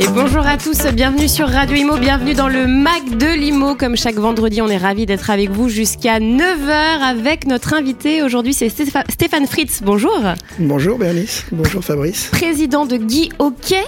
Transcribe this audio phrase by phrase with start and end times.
[0.00, 3.74] Et bonjour à tous, bienvenue sur Radio Imo, bienvenue dans le Mac de l'Imo.
[3.74, 8.22] Comme chaque vendredi, on est ravis d'être avec vous jusqu'à 9h avec notre invité.
[8.22, 9.80] Aujourd'hui, c'est Stéphane Fritz.
[9.82, 10.16] Bonjour.
[10.60, 12.28] Bonjour Bernice, bonjour Fabrice.
[12.30, 13.82] Président de Guy Hockey.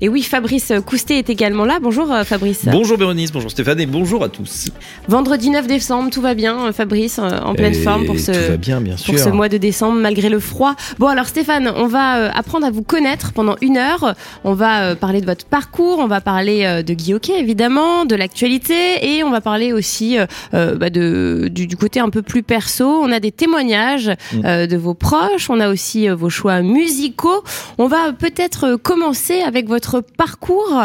[0.00, 1.80] Et oui, Fabrice Coustet est également là.
[1.82, 2.66] Bonjour euh, Fabrice.
[2.66, 4.68] Bonjour Bérénice, bonjour Stéphane et bonjour à tous.
[5.08, 8.56] Vendredi 9 décembre, tout va bien Fabrice, euh, en pleine forme pour ce, tout va
[8.58, 9.12] bien, bien sûr.
[9.12, 10.76] pour ce mois de décembre malgré le froid.
[11.00, 14.14] Bon alors Stéphane, on va euh, apprendre à vous connaître pendant une heure.
[14.44, 18.14] On va parler de votre parcours, on va parler euh, de Guy Hockey évidemment, de
[18.14, 22.42] l'actualité et on va parler aussi euh, euh, bah, de, du, côté un peu plus
[22.42, 22.86] perso.
[22.86, 24.66] On a des témoignages mm.
[24.66, 27.42] de vos proches, on a aussi vos choix musicaux.
[27.78, 30.82] On va peut-être commencer avec votre parcours,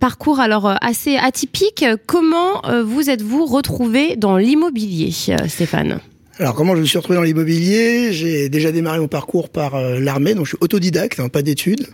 [0.00, 1.84] parcours alors assez atypique.
[2.06, 5.12] Comment vous êtes-vous retrouvé dans l'immobilier,
[5.48, 6.00] Stéphane?
[6.40, 8.12] Alors comment je me suis retrouvé dans l'immobilier?
[8.12, 11.86] J'ai déjà démarré mon parcours par euh, l'armée, donc je suis autodidacte, hein, pas d'études.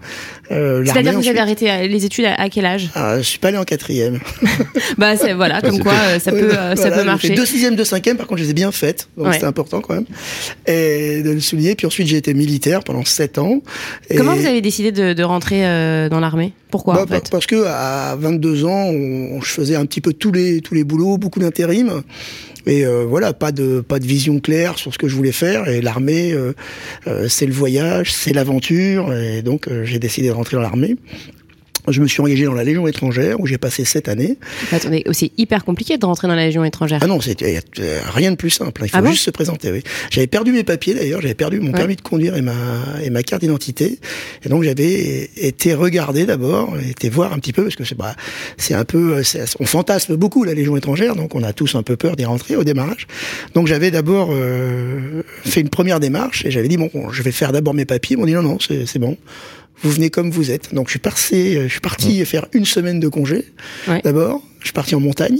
[0.50, 2.88] Euh, C'est-à-dire que vous avez arrêté euh, les études à, quel âge?
[2.94, 4.18] Ah, Je suis pas allé en quatrième.
[4.98, 7.34] bah c'est voilà, comme quoi euh, ça peut ça peut marcher.
[7.34, 9.94] Deux sixièmes, deux cinquièmes, par contre je les ai bien faites, donc c'était important quand
[9.94, 10.06] même,
[10.66, 11.74] et de le souligner.
[11.74, 13.60] Puis ensuite j'ai été militaire pendant sept ans.
[14.16, 15.60] Comment vous avez décidé de, de rentrer
[16.08, 16.54] dans l'armée?
[16.70, 17.30] Pourquoi bah, en fait?
[17.30, 20.84] Parce que à 22 ans, on, je faisais un petit peu tous les tous les
[20.84, 22.02] boulots, beaucoup d'intérim.
[22.66, 25.68] Et euh, voilà, pas de pas de vision claire sur ce que je voulais faire.
[25.68, 26.52] Et l'armée, euh,
[27.06, 29.12] euh, c'est le voyage, c'est l'aventure.
[29.12, 30.96] Et donc j'ai décidé de rentrer dans l'armée.
[31.90, 34.38] Je me suis engagé dans la Légion étrangère où j'ai passé sept années.
[34.72, 37.00] Attendez, c'est hyper compliqué de rentrer dans la Légion étrangère.
[37.02, 37.60] Ah non, c'était
[38.14, 38.82] rien de plus simple.
[38.84, 39.72] Il faut ah juste se présenter.
[39.72, 39.82] Oui.
[40.10, 42.54] J'avais perdu mes papiers d'ailleurs, j'avais perdu mon permis de conduire et ma
[43.02, 43.98] et ma carte d'identité.
[44.44, 48.14] Et donc j'avais été regardé d'abord, été voir un petit peu parce que c'est bah,
[48.56, 49.22] c'est un peu,
[49.58, 52.56] on fantasme beaucoup la Légion étrangère, donc on a tous un peu peur d'y rentrer
[52.56, 53.06] au démarrage.
[53.54, 57.52] Donc j'avais d'abord euh, fait une première démarche et j'avais dit bon, je vais faire
[57.52, 58.16] d'abord mes papiers.
[58.16, 59.16] Ils m'ont dit non non, c'est bon
[59.82, 60.74] vous venez comme vous êtes.
[60.74, 63.44] Donc je suis parti, je suis parti faire une semaine de congé
[64.04, 64.42] d'abord.
[64.60, 65.38] Je suis parti en montagne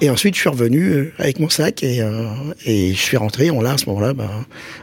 [0.00, 2.26] et ensuite je suis revenu euh, avec mon sac et, euh,
[2.66, 3.52] et je suis rentré.
[3.52, 4.28] On l'a à ce moment-là, ben,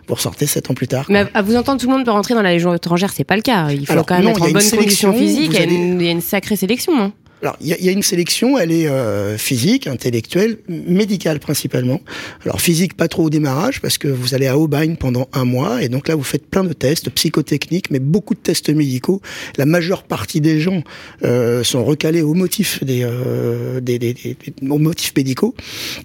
[0.08, 1.06] vous ressortez sept ans plus tard.
[1.10, 3.36] Mais à vous entendre, tout le monde peut rentrer dans la Légion étrangère, c'est pas
[3.36, 3.70] le cas.
[3.72, 5.52] Il faut quand même être en bonne condition physique.
[5.54, 6.98] Il y a une sacrée sélection.
[6.98, 7.12] Hein.
[7.42, 12.02] Alors, il y, a une sélection, elle est euh, physique, intellectuelle, médicale principalement.
[12.44, 15.84] Alors, physique pas trop au démarrage, parce que vous allez à Aubagne pendant un mois,
[15.84, 19.22] et donc là, vous faites plein de tests psychotechniques, mais beaucoup de tests médicaux.
[19.58, 20.82] La majeure partie des gens
[21.24, 25.54] euh, sont recalés au motif des, euh, des, des, des, aux motifs médicaux.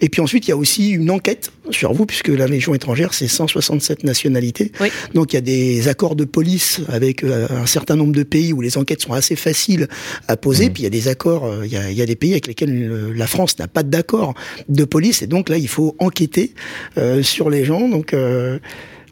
[0.00, 3.14] Et puis ensuite, il y a aussi une enquête sur vous, puisque la Légion étrangère,
[3.14, 4.72] c'est 167 nationalités.
[4.80, 4.88] Oui.
[5.14, 8.52] Donc, il y a des accords de police avec euh, un certain nombre de pays
[8.52, 9.88] où les enquêtes sont assez faciles
[10.26, 10.72] à poser, mmh.
[10.72, 13.26] puis il y a des accords euh, il y a, des pays avec lesquels la
[13.26, 14.34] France n'a pas d'accord
[14.68, 16.54] de police, et donc là, il faut enquêter
[16.98, 17.88] euh, sur les gens.
[17.88, 18.58] Donc euh,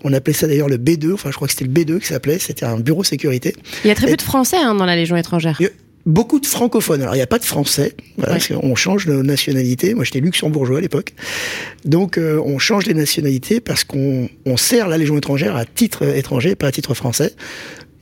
[0.05, 2.39] on appelait ça d'ailleurs le B2, enfin je crois que c'était le B2 qui s'appelait,
[2.39, 3.55] c'était un bureau sécurité.
[3.84, 5.61] Il y a très peu de Français hein, dans la Légion étrangère.
[6.06, 7.03] beaucoup de francophones.
[7.03, 7.95] Alors il n'y a pas de Français,
[8.62, 9.95] on change de nationalité.
[9.95, 11.15] Moi j'étais luxembourgeois à l'époque,
[11.85, 16.69] donc on change les nationalités parce qu'on sert la Légion étrangère à titre étranger, pas
[16.69, 17.35] à titre français.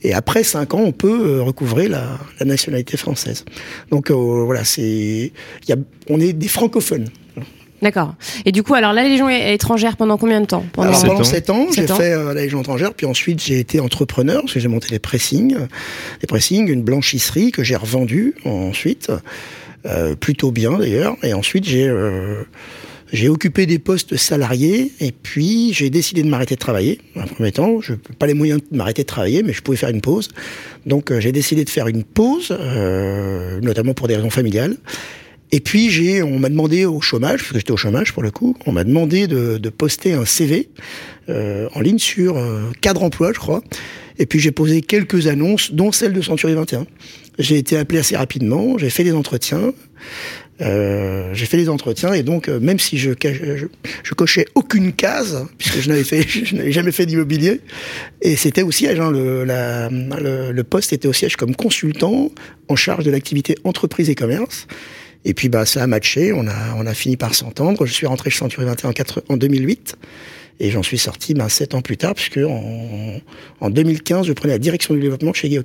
[0.03, 3.45] Et après cinq ans, on peut euh, recouvrer la, la nationalité française.
[3.89, 5.31] Donc euh, voilà, c'est,
[5.67, 5.75] y a,
[6.09, 7.09] on est des francophones.
[7.81, 8.15] D'accord.
[8.45, 10.65] Et du coup, alors la Légion étrangère pendant combien de temps?
[10.73, 13.79] Pendant, alors, pendant 7 ans, j'ai fait euh, la Légion étrangère, puis ensuite j'ai été
[13.79, 15.55] entrepreneur, parce que j'ai monté des pressings,
[16.19, 19.11] des pressings, une blanchisserie que j'ai revendue ensuite,
[19.85, 22.43] euh, plutôt bien d'ailleurs, et ensuite j'ai euh,
[23.11, 26.99] j'ai occupé des postes salariés et puis j'ai décidé de m'arrêter de travailler.
[27.15, 29.77] En premier temps, je n'ai pas les moyens de m'arrêter de travailler, mais je pouvais
[29.77, 30.29] faire une pause.
[30.85, 34.77] Donc euh, j'ai décidé de faire une pause, euh, notamment pour des raisons familiales.
[35.51, 38.31] Et puis j'ai, on m'a demandé au chômage, parce que j'étais au chômage pour le
[38.31, 40.69] coup, on m'a demandé de, de, poster un CV
[41.29, 43.63] euh, en ligne sur euh, cadre emploi, je crois.
[44.19, 46.85] Et puis j'ai posé quelques annonces, dont celle de Century 21.
[47.39, 49.73] J'ai été appelé assez rapidement, j'ai fait des entretiens.
[50.61, 53.67] Euh, j'ai fait des entretiens et donc euh, même si je, je,
[54.03, 57.61] je, cochais aucune case puisque je n'avais fait je n'avais jamais fait d'immobilier
[58.23, 62.31] et c'était au siège hein, le, le, le, poste était au siège comme consultant
[62.69, 64.65] en charge de l'activité entreprise et commerce.
[65.25, 67.85] Et puis bah ça a matché on a on a fini par s'entendre.
[67.85, 68.93] Je suis rentré chez Century 21 en,
[69.33, 69.95] en 2008
[70.59, 73.21] et j'en suis sorti ben, sept ans plus tard puisque en,
[73.59, 75.59] en 2015 je prenais la direction du développement chez Guy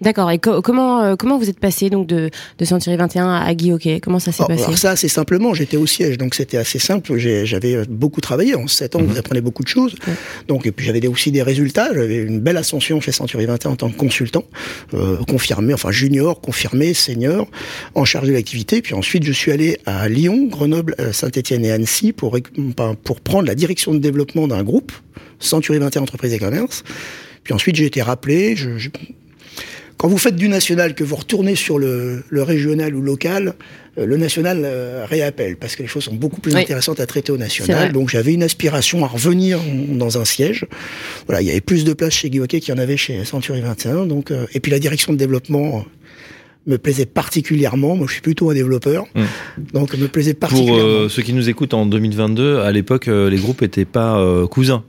[0.00, 0.30] D'accord.
[0.30, 4.00] Et comment euh, comment vous êtes passé donc de de Century 21 à Guy Hockey?
[4.00, 4.64] Comment ça s'est passé?
[4.64, 7.16] Alors ça, c'est simplement, j'étais au siège, donc c'était assez simple.
[7.16, 9.18] J'avais beaucoup travaillé en 7 ans, vous mhm.
[9.18, 9.94] apprenez beaucoup de choses.
[10.48, 11.88] Donc et puis j'avais aussi des résultats.
[11.94, 14.44] J'avais une belle ascension chez Century 21 en tant que consultant,
[14.94, 17.48] euh, confirmé, enfin junior, confirmé, senior,
[17.94, 18.82] en charge de l'activité.
[18.82, 22.36] Puis ensuite, je suis allé à Lyon, Grenoble, euh, Saint-Étienne et Annecy pour
[23.04, 24.92] pour prendre la direction de développement d'un groupe,
[25.38, 26.84] Century 21 Entreprises et Commerce.
[27.44, 28.56] Puis ensuite, j'ai été rappelé.
[28.56, 28.88] Je, je,
[29.96, 33.54] quand vous faites du national, que vous retournez sur le, le régional ou local,
[33.98, 37.32] euh, le national euh, réappelle parce que les choses sont beaucoup plus intéressantes à traiter
[37.32, 37.92] au national.
[37.92, 39.58] Donc j'avais une aspiration à revenir
[39.90, 40.66] dans un siège.
[41.26, 43.60] Voilà, il y avait plus de place chez Guy qu'il y en avait chez Century
[43.62, 44.06] 21.
[44.06, 45.84] Donc euh, et puis la direction de développement
[46.66, 47.96] me plaisait particulièrement.
[47.96, 49.22] Moi, je suis plutôt un développeur, mmh.
[49.72, 51.02] donc me plaisait particulièrement.
[51.02, 54.20] Pour ceux qui nous écoutent en 2022, à l'époque, les groupes n'étaient pas
[54.50, 54.82] cousins.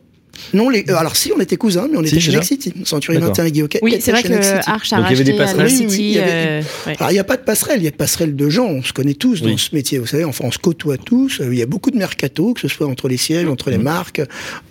[0.54, 2.74] Non, les, euh, alors si, on était cousins, mais on était chez Nexity.
[2.86, 6.20] Century 21 et Guy Oui, c'est vrai que Arch a racheté Nexity.
[6.20, 8.68] Alors, il n'y a pas de passerelle, il y a de passerelle de gens.
[8.68, 10.24] On se connaît tous dans ce métier, vous savez.
[10.24, 11.42] Enfin, on se côtoie tous.
[11.44, 13.84] Il y a beaucoup de mercato, que ce soit entre les sièges, entre les mm.
[13.84, 14.22] marques,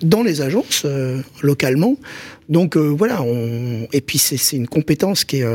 [0.03, 1.97] dans les agences, euh, localement.
[2.49, 3.89] Donc euh, voilà, on...
[3.93, 5.47] et puis c'est une compétence qui est,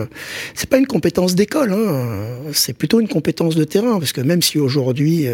[0.56, 2.28] c'est pas une compétence d'école, hein.
[2.52, 5.28] c'est plutôt une compétence de terrain, parce que même si aujourd'hui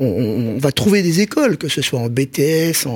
[0.00, 2.86] on, va trouver des écoles, que ce soit en BTS,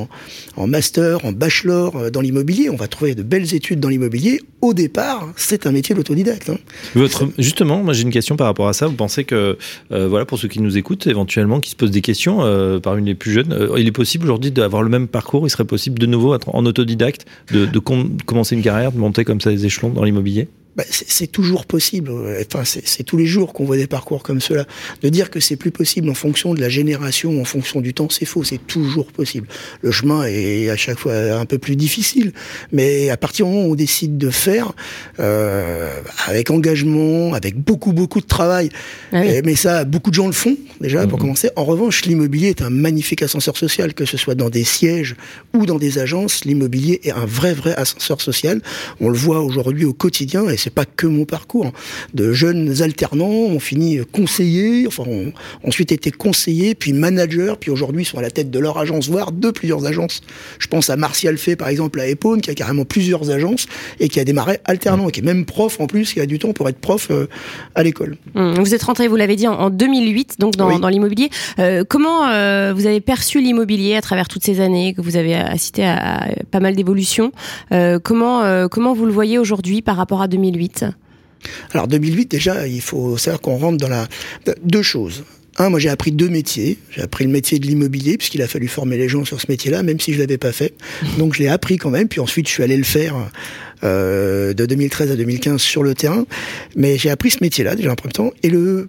[0.57, 2.71] en, master, en bachelor, euh, dans l'immobilier.
[2.71, 4.41] On va trouver de belles études dans l'immobilier.
[4.63, 6.51] Au départ, c'est un métier d'autodidacte.
[6.51, 7.07] Hein.
[7.39, 8.87] Justement, moi j'ai une question par rapport à ça.
[8.87, 9.59] Vous pensez que,
[9.93, 13.05] euh, voilà, pour ceux qui nous écoutent, éventuellement, qui se posent des questions, euh, parmi
[13.05, 15.47] les plus jeunes, il est possible aujourd'hui d'avoir le même parcours.
[15.47, 19.41] Il serait possible de nouveau, en autodidacte, de, de commencer une carrière, de monter comme
[19.41, 20.49] ça les échelons dans l'immobilier?
[20.77, 22.11] Bah, c'est toujours possible.
[22.47, 24.67] Enfin, c'est tous les jours qu'on voit des parcours comme cela.
[25.03, 28.09] De dire que c'est plus possible en fonction de la génération, en fonction du temps,
[28.11, 28.43] c'est faux.
[28.45, 29.47] C'est toujours possible.
[29.83, 32.33] Le chemin est à chaque fois un peu plus difficile,
[32.73, 34.73] mais à partir du moment où on décide de faire,
[35.21, 38.71] euh, avec engagement, avec beaucoup beaucoup de travail,
[39.13, 41.21] ah mais ça, beaucoup de gens le font déjà pour mmh.
[41.21, 41.51] commencer.
[41.57, 45.15] En revanche, l'immobilier est un magnifique ascenseur social, que ce soit dans des sièges
[45.53, 46.45] ou dans des agences.
[46.45, 48.61] L'immobilier est un vrai vrai ascenseur social.
[49.01, 51.73] On le voit aujourd'hui au quotidien et c'est pas que mon parcours.
[52.15, 55.33] De jeunes alternants ont fini conseillers, enfin, ont
[55.63, 59.31] ensuite été conseillers, puis managers, puis aujourd'hui sont à la tête de leur agence, voire
[59.31, 60.23] de plusieurs agences.
[60.59, 63.67] Je pense à Martial Fay, par exemple, à Epone, qui a carrément plusieurs agences
[64.01, 66.39] et qui a démarré alternant, et qui est même prof en plus, qui a du
[66.39, 67.27] temps pour être prof euh,
[67.75, 68.17] à l'école.
[68.35, 71.29] Hum, vous êtes rentré, vous l'avez dit, en, 2008, donc dans, dans l'immobilier.
[71.59, 75.35] Euh, comment euh, vous avez perçu l'immobilier à travers toutes ces années, que vous avez
[75.35, 77.33] assisté à, à pas mal d'évolutions?
[78.03, 80.54] Comment comment vous le voyez aujourd'hui par rapport à 2008
[81.73, 84.09] alors 2008 déjà, il faut savoir qu'on rentre dans la
[84.63, 85.25] deux choses.
[85.57, 86.79] Un, moi j'ai appris deux métiers.
[86.91, 89.83] J'ai appris le métier de l'immobilier puisqu'il a fallu former les gens sur ce métier-là,
[89.83, 90.75] même si je l'avais pas fait.
[91.19, 92.09] Donc je l'ai appris quand même.
[92.09, 93.15] Puis ensuite je suis allé le faire
[93.85, 96.27] euh, de 2013 à 2015 sur le terrain.
[96.75, 98.33] Mais j'ai appris ce métier-là déjà en premier temps.
[98.43, 98.89] Et le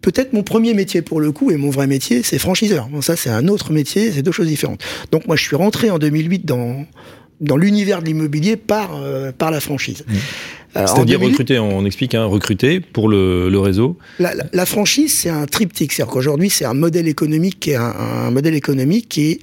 [0.00, 2.88] peut-être mon premier métier pour le coup et mon vrai métier, c'est franchiseur.
[2.88, 4.82] Bon, ça c'est un autre métier, c'est deux choses différentes.
[5.12, 6.86] Donc moi je suis rentré en 2008 dans
[7.40, 10.04] dans l'univers de l'immobilier par euh, par la franchise.
[10.08, 10.14] Mmh.
[10.74, 13.96] C'est-à-dire recruter, on explique, hein, recruter pour le, le réseau.
[14.18, 15.92] La, la, la franchise, c'est un triptyque.
[15.92, 19.40] C'est-à-dire qu'aujourd'hui, c'est un modèle économique qui est un, un modèle économique qui est,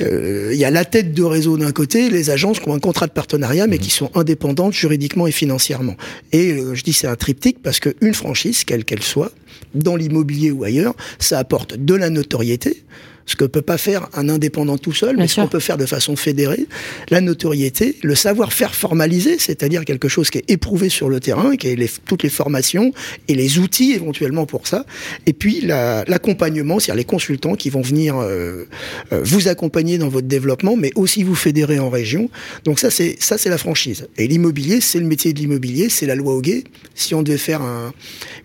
[0.00, 2.78] euh, il y a la tête de réseau d'un côté, les agences qui ont un
[2.78, 3.80] contrat de partenariat, mais mmh.
[3.80, 5.96] qui sont indépendantes juridiquement et financièrement.
[6.32, 9.32] Et euh, je dis c'est un triptyque parce qu'une franchise, quelle qu'elle soit,
[9.74, 12.82] dans l'immobilier ou ailleurs, ça apporte de la notoriété,
[13.26, 15.86] ce que peut pas faire un indépendant tout seul, mais ce qu'on peut faire de
[15.86, 16.66] façon fédérée,
[17.10, 21.68] la notoriété, le savoir-faire formalisé, c'est-à-dire quelque chose qui est éprouvé sur le terrain, qui
[21.68, 22.92] est les, toutes les formations
[23.28, 24.84] et les outils éventuellement pour ça,
[25.26, 28.64] et puis l'accompagnement, c'est-à-dire les consultants qui vont venir euh,
[29.12, 32.30] euh, vous accompagner dans votre développement, mais aussi vous fédérer en région.
[32.64, 34.08] Donc ça, c'est ça, c'est la franchise.
[34.16, 36.64] Et l'immobilier, c'est le métier de l'immobilier, c'est la loi Hoguet.
[36.94, 37.92] Si on devait faire un,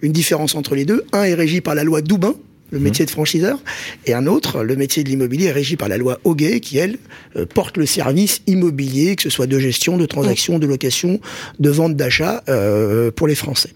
[0.02, 2.36] une différence entre les deux, un est régi par la loi Doubin,
[2.72, 3.60] le métier de franchiseur,
[4.06, 6.98] et un autre, le métier de l'immobilier, régi par la loi Hoguet, qui, elle,
[7.36, 11.20] euh, porte le service immobilier, que ce soit de gestion, de transaction, de location,
[11.60, 13.72] de vente, d'achat, euh, pour les Français.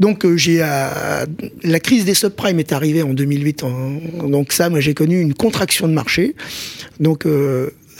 [0.00, 3.64] Donc euh, j'ai la crise des subprimes est arrivée en 2008.
[4.28, 6.34] donc ça, moi j'ai connu une contraction de marché.
[7.00, 7.26] Donc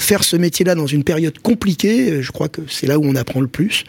[0.01, 3.15] faire ce métier-là dans une période compliquée, euh, je crois que c'est là où on
[3.15, 3.85] apprend le plus.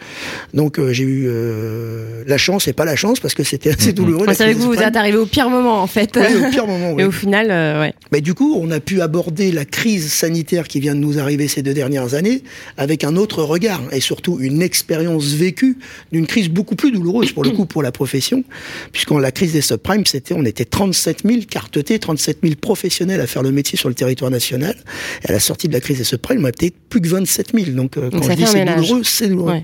[0.54, 3.90] Donc euh, j'ai eu euh, la chance et pas la chance parce que c'était assez
[3.90, 3.94] mm-hmm.
[3.94, 4.26] douloureux.
[4.26, 6.16] Vous que vous, êtes arrivé au pire moment en fait.
[6.16, 6.98] Oui, au pire moment.
[6.98, 7.48] Et au final,
[7.80, 7.94] ouais.
[8.12, 11.48] Mais du coup, on a pu aborder la crise sanitaire qui vient de nous arriver
[11.48, 12.42] ces deux dernières années
[12.76, 15.78] avec un autre regard et surtout une expérience vécue
[16.12, 18.44] d'une crise beaucoup plus douloureuse pour le coup pour la profession,
[18.92, 23.26] puisqu'en la crise des subprimes, c'était on était 37 000 cartetés, 37 000 professionnels à
[23.26, 24.76] faire le métier sur le territoire national.
[25.24, 27.08] Et à la sortie de la crise et ce prêt, il m'a peut-être plus que
[27.08, 27.70] 27 000.
[27.70, 29.62] Donc, quand je dis c'est douloureux, c'est douloureux.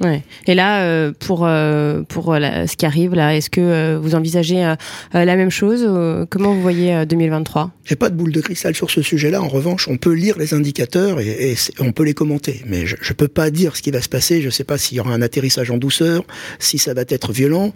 [0.00, 0.22] Ouais.
[0.46, 1.48] Et là, pour,
[2.08, 4.74] pour ce qui arrive, là, est-ce que vous envisagez
[5.12, 5.88] la même chose
[6.30, 9.42] Comment vous voyez 2023 J'ai pas de boule de cristal sur ce sujet-là.
[9.42, 12.62] En revanche, on peut lire les indicateurs et, on peut les commenter.
[12.66, 14.42] Mais je, je peux pas dire ce qui va se passer.
[14.42, 16.24] Je sais pas s'il y aura un atterrissage en douceur,
[16.58, 17.72] si ça va être violent.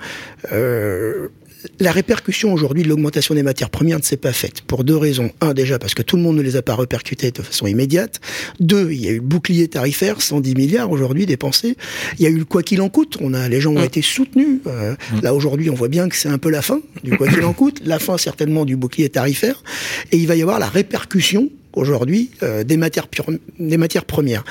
[1.81, 5.31] La répercussion aujourd'hui de l'augmentation des matières premières ne s'est pas faite pour deux raisons.
[5.41, 8.21] Un, déjà parce que tout le monde ne les a pas répercutées de façon immédiate.
[8.61, 11.77] Deux, il y a eu le bouclier tarifaire, 110 milliards aujourd'hui dépensés.
[12.19, 13.19] Il y a eu le quoi qu'il en coûte.
[13.21, 14.61] On a, les gens ont été soutenus.
[14.67, 17.45] Euh, là aujourd'hui, on voit bien que c'est un peu la fin du quoi qu'il
[17.45, 19.63] en coûte, la fin certainement du bouclier tarifaire,
[20.11, 23.07] et il va y avoir la répercussion aujourd'hui euh, des matières
[23.59, 24.45] des matières premières.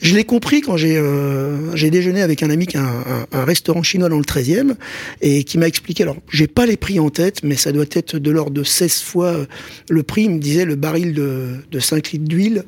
[0.00, 3.44] Je l'ai compris quand j'ai euh, j'ai déjeuné avec un ami qui a un, un,
[3.44, 4.74] restaurant chinois dans le 13e
[5.20, 8.16] et qui m'a expliqué alors j'ai pas les prix en tête mais ça doit être
[8.18, 9.46] de l'ordre de 16 fois euh,
[9.88, 12.64] le prix, il me disait le baril de, de 5 litres d'huile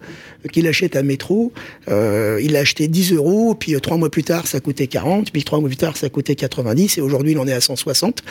[0.53, 1.53] qu'il achète à métro,
[1.89, 5.45] euh, il l'a acheté 10 euros, puis trois mois plus tard ça coûtait 40, puis
[5.45, 8.23] trois mois plus tard ça coûtait 90 et aujourd'hui il en est à 160.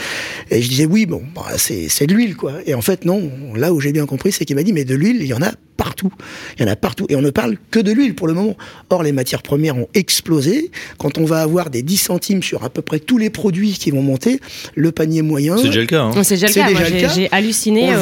[0.50, 2.54] Et je disais oui bon bah, c'est de l'huile quoi.
[2.66, 4.96] Et en fait non, là où j'ai bien compris c'est qu'il m'a dit mais de
[4.96, 6.12] l'huile il y en a partout.
[6.58, 7.06] Il y en a partout.
[7.10, 8.58] Et on ne parle que de l'huile pour le moment.
[8.90, 10.72] Or, les matières premières ont explosé.
[10.98, 13.90] Quand on va avoir des 10 centimes sur à peu près tous les produits qui
[13.92, 14.42] vont monter,
[14.76, 15.56] le panier moyen.
[15.58, 16.04] C'est déjà le cas.
[16.04, 16.24] Hein.
[16.24, 17.08] C'est déjà le cas.
[17.08, 17.94] J'ai halluciné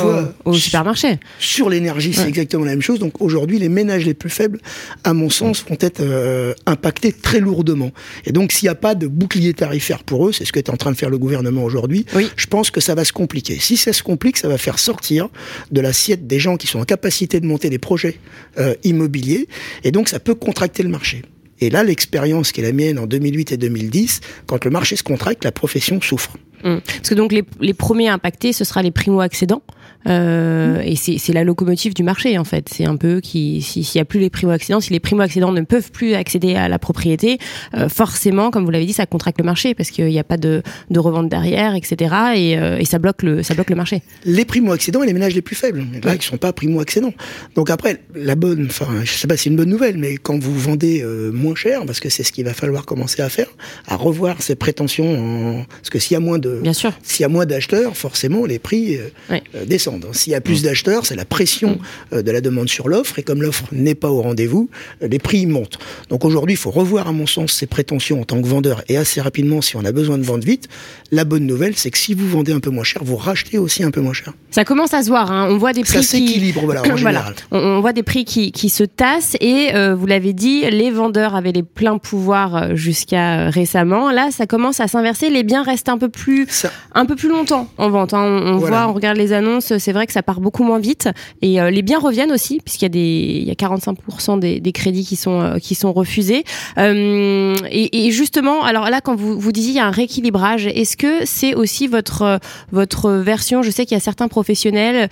[0.43, 1.19] au, supermarché.
[1.39, 2.99] Sur l'énergie, c'est exactement la même chose.
[2.99, 4.59] Donc aujourd'hui, les ménages les plus faibles,
[5.03, 7.91] à mon sens, vont être euh, impactés très lourdement.
[8.25, 10.69] Et donc, s'il n'y a pas de bouclier tarifaire pour eux, c'est ce que est
[10.71, 12.05] en train de faire le gouvernement aujourd'hui,
[12.35, 13.59] je pense que ça va se compliquer.
[13.59, 15.29] Si ça se complique, ça va faire sortir
[15.71, 18.19] de l'assiette des gens qui sont en capacité de monter des projets
[18.57, 19.47] euh, immobiliers,
[19.83, 21.23] et donc ça peut contracter le marché.
[21.59, 25.03] Et là, l'expérience qui est la mienne en 2008 et 2010, quand le marché se
[25.03, 26.37] contracte, la profession souffre.
[26.63, 26.81] Hum.
[26.85, 29.61] Parce que donc les, les premiers impactés, ce sera les primo-accédants
[30.07, 32.69] euh, et c'est la locomotive du marché en fait.
[32.71, 35.91] C'est un peu qui s'il n'y a plus les primo-accédants, si les primo-accédants ne peuvent
[35.91, 37.39] plus accéder à la propriété,
[37.75, 40.37] euh, forcément, comme vous l'avez dit, ça contracte le marché parce qu'il n'y a pas
[40.37, 42.15] de, de, revente derrière, etc.
[42.35, 44.01] Et, euh, et, ça bloque le ça bloque le marché.
[44.25, 47.13] Les primo-accédants et les ménages les plus faibles, là, qui sont pas primo-accédants.
[47.55, 50.39] Donc après, la bonne, enfin, je sais pas si c'est une bonne nouvelle, mais quand
[50.39, 53.47] vous vendez euh, moins cher, parce que c'est ce qu'il va falloir commencer à faire,
[53.87, 55.63] à revoir ses prétentions, en...
[55.65, 56.61] parce que s'il y a moins de,
[57.03, 58.97] s'il y a moins d'acheteurs, forcément les prix
[59.29, 59.43] ouais.
[59.65, 59.86] descendent.
[60.11, 60.65] S'il y a plus mm.
[60.65, 62.15] d'acheteurs, c'est la pression mm.
[62.15, 64.69] euh, de la demande sur l'offre, et comme l'offre n'est pas au rendez-vous,
[65.01, 65.79] euh, les prix montent.
[66.09, 68.97] Donc aujourd'hui, il faut revoir, à mon sens, ses prétentions en tant que vendeur, et
[68.97, 70.67] assez rapidement, si on a besoin de vendre vite.
[71.11, 73.83] La bonne nouvelle, c'est que si vous vendez un peu moins cher, vous rachetez aussi
[73.83, 74.33] un peu moins cher.
[74.51, 75.31] Ça commence à se voir.
[75.31, 75.47] Hein.
[75.49, 77.33] On voit des prix ça s'équilibre, voilà, en général.
[77.51, 81.35] On, voit des prix qui, qui se tassent, et euh, vous l'avez dit, les vendeurs
[81.35, 84.11] avaient les pleins pouvoirs jusqu'à récemment.
[84.11, 85.29] Là, ça commence à s'inverser.
[85.29, 88.13] Les biens restent un peu plus, un peu plus longtemps en vente.
[88.13, 88.21] Hein.
[88.23, 91.09] On, on voit, on regarde les annonces c'est vrai que ça part beaucoup moins vite.
[91.41, 94.71] Et euh, les biens reviennent aussi puisqu'il y a des il y a 45% des,
[94.71, 96.43] crédits qui sont euh, qui sont refusés.
[96.77, 100.95] Euh, et, justement alors là quand vous vous disiez il y a un rééquilibrage est-ce
[100.95, 102.39] que c'est aussi votre
[102.71, 103.61] votre version?
[103.61, 105.09] Je sais qu'il y a certains professionnels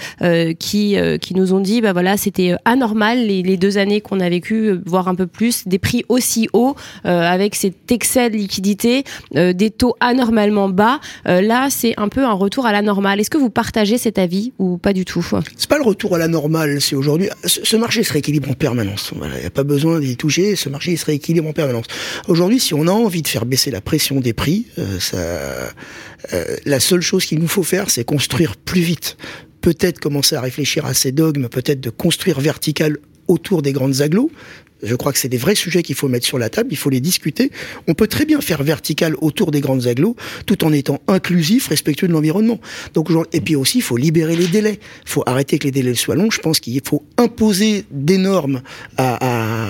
[0.60, 4.80] qui qui nous ont dit bah voilà c'était anormal les, deux années qu'on a vécu
[4.86, 9.04] voire un peu plus des prix aussi hauts avec cet excès de liquidité
[9.34, 11.00] des taux anormalement bas.
[11.26, 13.20] Là c'est un peu un retour à la normale.
[13.20, 14.54] Est-ce que vous partagez cet avis?
[14.58, 15.26] Ou pas du tout
[15.58, 16.80] C'est pas le retour à la normale.
[16.82, 19.12] C'est aujourd'hui, ce marché se rééquilibre en permanence.
[19.14, 20.56] Il n'y a pas besoin d'y toucher.
[20.56, 21.86] Ce marché se rééquilibre en permanence.
[22.28, 24.98] Aujourd'hui, si on a envie de faire baisser la pression des prix, euh,
[26.34, 29.18] euh, la seule chose qu'il nous faut faire, c'est construire plus vite.
[29.62, 32.98] Peut-être commencer à réfléchir à ces dogmes, peut-être de construire vertical
[33.28, 34.32] autour des grandes agglos,
[34.86, 36.90] je crois que c'est des vrais sujets qu'il faut mettre sur la table, il faut
[36.90, 37.52] les discuter.
[37.88, 40.16] On peut très bien faire vertical autour des grandes agglos,
[40.46, 42.60] tout en étant inclusif, respectueux de l'environnement.
[42.94, 44.80] Donc, et puis aussi, il faut libérer les délais.
[45.06, 46.32] Il faut arrêter que les délais soient longs.
[46.32, 48.62] Je pense qu'il faut imposer des normes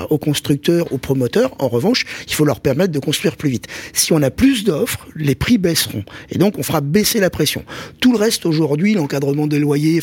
[0.09, 1.55] aux constructeurs, aux promoteurs.
[1.59, 3.67] En revanche, il faut leur permettre de construire plus vite.
[3.93, 6.03] Si on a plus d'offres, les prix baisseront.
[6.29, 7.63] Et donc, on fera baisser la pression.
[7.99, 10.01] Tout le reste aujourd'hui, l'encadrement des loyers,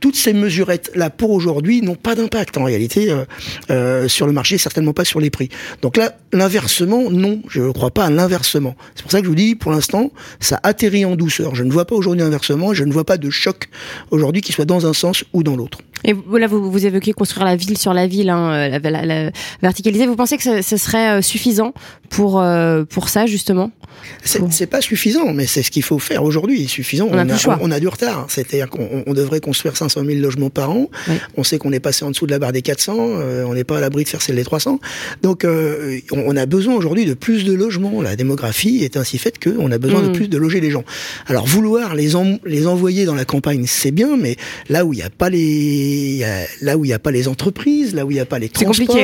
[0.00, 3.24] toutes ces mesurettes-là pour aujourd'hui n'ont pas d'impact en réalité euh,
[3.70, 5.50] euh, sur le marché certainement pas sur les prix.
[5.82, 8.74] Donc là, l'inversement, non, je ne crois pas à l'inversement.
[8.94, 11.54] C'est pour ça que je vous dis, pour l'instant, ça atterrit en douceur.
[11.54, 13.68] Je ne vois pas aujourd'hui inversement, je ne vois pas de choc
[14.10, 15.78] aujourd'hui qui soit dans un sens ou dans l'autre.
[16.04, 19.30] Et voilà, vous, vous évoquez construire la ville sur la ville, hein, la, la,
[19.62, 20.06] verticaliser.
[20.06, 21.74] Vous pensez que ce, ce serait euh, suffisant
[22.08, 23.72] pour, euh, pour ça, justement?
[24.24, 26.66] C'est pas suffisant, mais c'est ce qu'il faut faire aujourd'hui.
[26.68, 27.08] Suffisant.
[27.10, 28.26] On, a, on, a, du retard.
[28.28, 30.90] C'est-à-dire qu'on devrait construire 500 000 logements par an.
[31.36, 32.96] On sait qu'on est passé en dessous de la barre des 400.
[32.98, 34.80] Euh, on n'est pas à l'abri de faire celle des 300.
[35.22, 38.02] Donc, euh, on, a besoin aujourd'hui de plus de logements.
[38.02, 40.12] La démographie est ainsi faite qu'on a besoin de mm.
[40.12, 40.84] plus de loger les gens.
[41.26, 42.12] Alors, vouloir les,
[42.44, 44.36] les envoyer dans la campagne, c'est bien, mais
[44.68, 46.24] là où il n'y a pas les,
[46.60, 48.96] là où il a pas les entreprises, là où il n'y a pas les transports,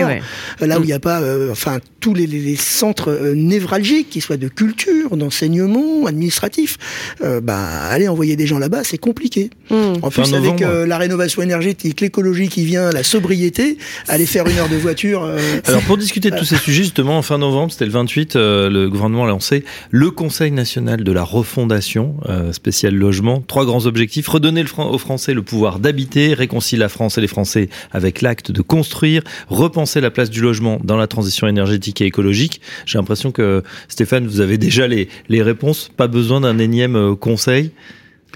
[0.60, 4.48] là où il n'y a pas, enfin, tous les, les centres névralgiques, qui soient de
[4.48, 4.74] culture,
[5.12, 6.78] d'enseignement, administratif,
[7.23, 7.59] euh, bah,
[7.90, 9.50] aller envoyer des gens là-bas, c'est compliqué.
[9.71, 9.95] Hmm.
[10.02, 13.78] En plus, avec euh, la rénovation énergétique, l'écologie qui vient, la sobriété,
[14.09, 15.25] aller faire une heure de voiture.
[15.25, 18.35] Euh, Alors, pour discuter de tous ces sujets, justement, en fin novembre, c'était le 28,
[18.37, 22.16] le gouvernement a lancé le Conseil national de la refondation,
[22.52, 23.43] spécial logement.
[23.47, 27.69] Trois grands objectifs redonner aux Français le pouvoir d'habiter, réconcilier la France et les Français
[27.93, 32.61] avec l'acte de construire, repenser la place du logement dans la transition énergétique et écologique.
[32.87, 37.14] J'ai l'impression que Stéphane, vous avez déjà les, les réponses, pas besoin d'un énième euh,
[37.14, 37.73] conseil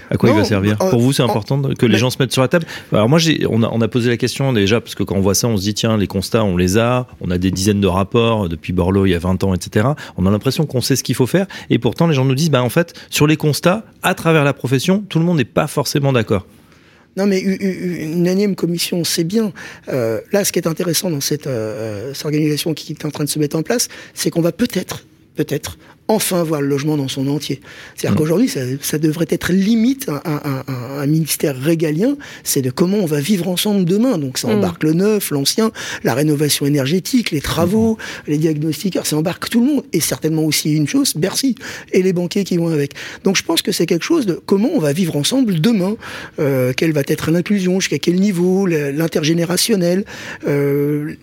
[0.09, 2.31] à quoi il va servir euh, Pour vous, c'est important que les gens se mettent
[2.31, 2.65] sur la table.
[2.91, 3.19] Alors moi,
[3.49, 5.57] on a, on a posé la question déjà parce que quand on voit ça, on
[5.57, 7.05] se dit tiens, les constats, on les a.
[7.21, 9.89] On a des dizaines de rapports depuis Borloo il y a 20 ans, etc.
[10.17, 12.49] On a l'impression qu'on sait ce qu'il faut faire, et pourtant les gens nous disent
[12.49, 15.67] bah en fait, sur les constats, à travers la profession, tout le monde n'est pas
[15.67, 16.47] forcément d'accord.
[17.17, 19.51] Non, mais une énième commission, c'est bien.
[19.89, 21.49] Euh, là, ce qui est intéressant dans cette,
[22.13, 25.03] cette organisation qui est en train de se mettre en place, c'est qu'on va peut-être
[25.39, 25.77] peut-être
[26.09, 27.61] enfin voir le logement dans son entier.
[27.95, 28.19] C'est-à-dire mmh.
[28.19, 28.49] qu'aujourd'hui,
[28.81, 34.17] ça, devrait être limite un, ministère régalien, c'est de comment on va vivre ensemble demain.
[34.17, 34.57] Donc ça mmh.
[34.57, 35.71] embarque le neuf, l'ancien,
[36.03, 38.31] la rénovation énergétique, les travaux, mmh.
[38.31, 39.83] les diagnostiqueurs, ça embarque tout le monde.
[39.93, 41.55] Et certainement aussi une chose, Bercy,
[41.93, 42.93] et les banquiers qui vont avec.
[43.23, 45.95] Donc je pense que c'est quelque chose de comment on va vivre ensemble demain,
[46.39, 50.05] euh, quelle va être l'inclusion, jusqu'à quel niveau, l'intergénérationnel,
[50.47, 51.13] euh,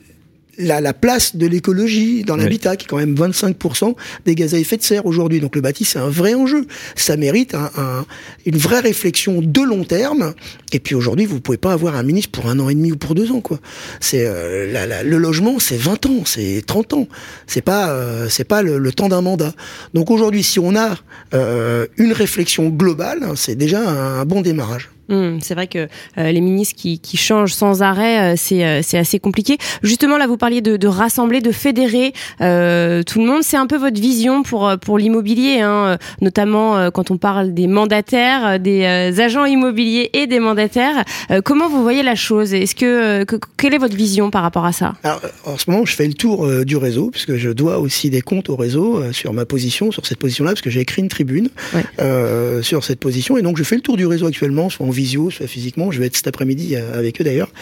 [0.58, 3.94] la, place de l'écologie dans l'habitat, qui est quand même 25%
[4.24, 5.40] des gaz à effet de serre aujourd'hui.
[5.40, 6.66] Donc le bâti, c'est un vrai enjeu.
[6.94, 8.06] Ça mérite un,
[8.44, 10.34] une vraie réflexion de long terme.
[10.72, 12.96] Et puis aujourd'hui, vous pouvez pas avoir un ministre pour un an et demi ou
[12.96, 13.40] pour deux ans.
[13.40, 13.58] quoi.
[14.00, 17.08] C'est euh, Le logement, c'est 20 ans, c'est 30 ans.
[17.46, 19.52] C'est pas, euh, c'est pas le, temps d'un mandat.
[19.94, 20.96] Donc aujourd'hui, si on a
[21.34, 24.90] euh, une réflexion globale, c'est déjà un bon démarrage.
[25.08, 25.86] Hum, c'est vrai que
[26.18, 29.56] euh, les ministres qui, qui, changent sans arrêt, euh, c'est euh, c'est assez compliqué.
[29.82, 33.42] Justement, là, vous parliez de, de rassembler, de fédérer tout le monde.
[33.42, 38.58] C'est un peu votre vision pour pour l'immobilier, hein, notamment quand on parle des mandataires,
[38.58, 38.84] des
[39.20, 41.04] agents immobiliers et des mandataires.
[41.44, 42.54] comment vous voyez la chose?
[42.54, 43.24] Est-ce que,
[43.56, 44.94] quelle est votre vision par rapport à ça?
[45.02, 48.22] Alors, En ce moment, je fais le tour du réseau puisque je dois aussi des
[48.22, 51.48] comptes au réseau sur ma position, sur cette position-là, parce que j'ai écrit une tribune
[52.62, 55.46] sur cette position, et donc je fais le tour du réseau actuellement, soit visio, soit
[55.46, 55.90] physiquement.
[55.90, 57.52] Je vais être cet après-midi euh, avec eux d'ailleurs.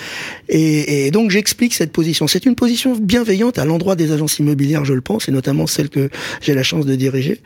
[0.49, 2.27] Et, donc j'explique cette position.
[2.27, 5.91] C'est une position bienveillante à l'endroit des agences immobilières, je le pense, et notamment celle
[5.91, 6.09] que
[6.41, 7.41] j'ai la chance de diriger.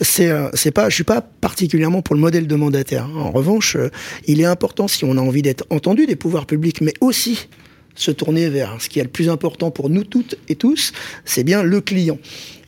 [0.00, 3.08] C'est, euh, c'est pas, je suis pas particulièrement pour le modèle de mandataire.
[3.16, 3.90] En revanche, euh,
[4.26, 7.48] il est important si on a envie d'être entendu des pouvoirs publics, mais aussi
[7.94, 10.92] se tourner vers ce qui est le plus important pour nous toutes et tous,
[11.24, 12.18] c'est bien le client.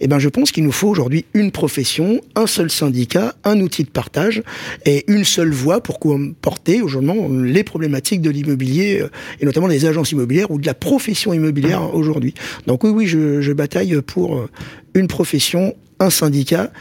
[0.01, 3.85] Eh ben, je pense qu'il nous faut aujourd'hui une profession, un seul syndicat, un outil
[3.85, 4.43] de partage
[4.85, 5.99] et une seule voix pour
[6.41, 6.95] porter aujourd'hui
[7.53, 9.11] les problématiques de l'immobilier euh,
[9.41, 12.35] et notamment des agences immobilières ou de la profession immobilière aujourd'hui.
[12.67, 14.51] Donc oui, oui, je, bataille pour euh,
[14.95, 16.73] une profession, un syndicat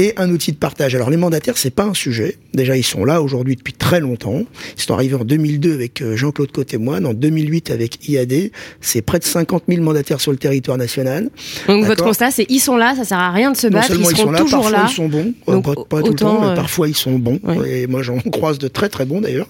[0.00, 0.94] et un outil de partage.
[0.94, 2.36] Alors les mandataires, c'est pas un sujet.
[2.54, 4.42] Déjà, ils sont là aujourd'hui depuis très longtemps.
[4.76, 8.50] Ils sont arrivés en 2002 avec euh, Jean-Claude Côté-Moine, en 2008 avec IAD.
[8.80, 11.28] C'est près de 50 000 mandataires sur le territoire national.
[11.68, 13.94] Donc votre constat, c'est ils sont là, ça sert à rien de se battre.
[13.94, 14.86] ils, sont là, toujours parfois là.
[14.88, 17.38] ils sont bons, euh, pas, tout le temps, mais euh, parfois ils sont bons.
[17.66, 19.48] Et moi, j'en croise de très très bons d'ailleurs.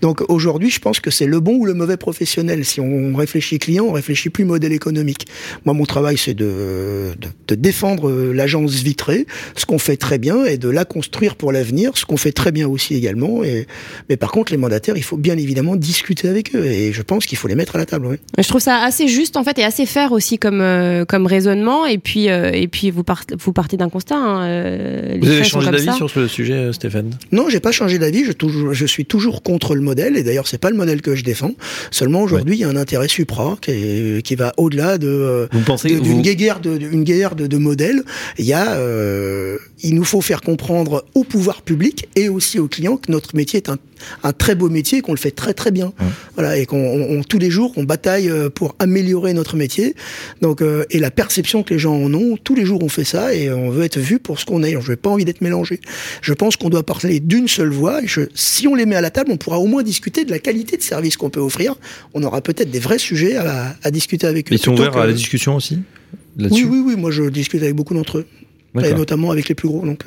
[0.00, 2.64] Donc aujourd'hui, je pense que c'est le bon ou le mauvais professionnel.
[2.64, 5.26] Si on réfléchit client, on réfléchit plus modèle économique.
[5.66, 10.44] Moi, mon travail, c'est de, de, de défendre l'agence vitrée, ce qu'on fait très bien,
[10.44, 13.44] et de la construire pour l'avenir, ce qu'on fait très bien aussi également.
[13.44, 13.66] Et,
[14.08, 17.26] mais par contre, les mandataires, il faut bien évidemment discuter avec eux, et je pense
[17.26, 18.18] qu'il faut les mettre à la table.
[18.38, 21.86] Je trouve ça assez juste en fait et assez faire aussi comme euh, comme raisonnement.
[21.86, 24.16] Et puis euh, et puis vous partez vous partez d'un constat.
[24.16, 27.10] Hein, euh, vous avez changé d'avis sur ce sujet, Stéphane?
[27.32, 28.24] Non, j'ai pas changé d'avis.
[28.24, 31.14] Je, toujours, je suis toujours contre le modèle, et d'ailleurs, c'est pas le modèle que
[31.14, 31.52] je défends.
[31.90, 35.48] Seulement aujourd'hui, il y a un intérêt supra qui, qui va au-delà de
[35.84, 38.02] d'une guerre de, une guerre de, de modèles.
[38.38, 38.78] Il y a
[39.82, 43.58] il nous faut faire comprendre au pouvoir public et aussi aux clients que notre métier
[43.58, 43.78] est un,
[44.22, 45.92] un très beau métier et qu'on le fait très très bien.
[46.34, 49.94] Voilà, et qu'on tous les jours on bataille euh, pour améliorer notre métier.
[50.40, 53.04] Donc euh, et la perception que les gens en ont, tous les jours on fait
[53.04, 54.76] ça et on veut être vu pour ce qu'on est.
[54.80, 55.80] Je n'ai pas envie d'être mélangé.
[56.22, 58.02] Je pense qu'on doit parler d'une seule voix.
[58.02, 60.30] Et je, si on les met à la table, on pourra au moins discuter de
[60.30, 61.74] la qualité de service qu'on peut offrir.
[62.14, 64.54] On aura peut-être des vrais sujets à, à discuter avec eux.
[64.54, 65.78] Ils sont ouverts à la discussion aussi
[66.38, 66.96] oui, oui, oui.
[66.96, 68.26] Moi, je discute avec beaucoup d'entre eux.
[68.82, 69.84] Et notamment avec les plus gros.
[69.84, 70.04] Donc,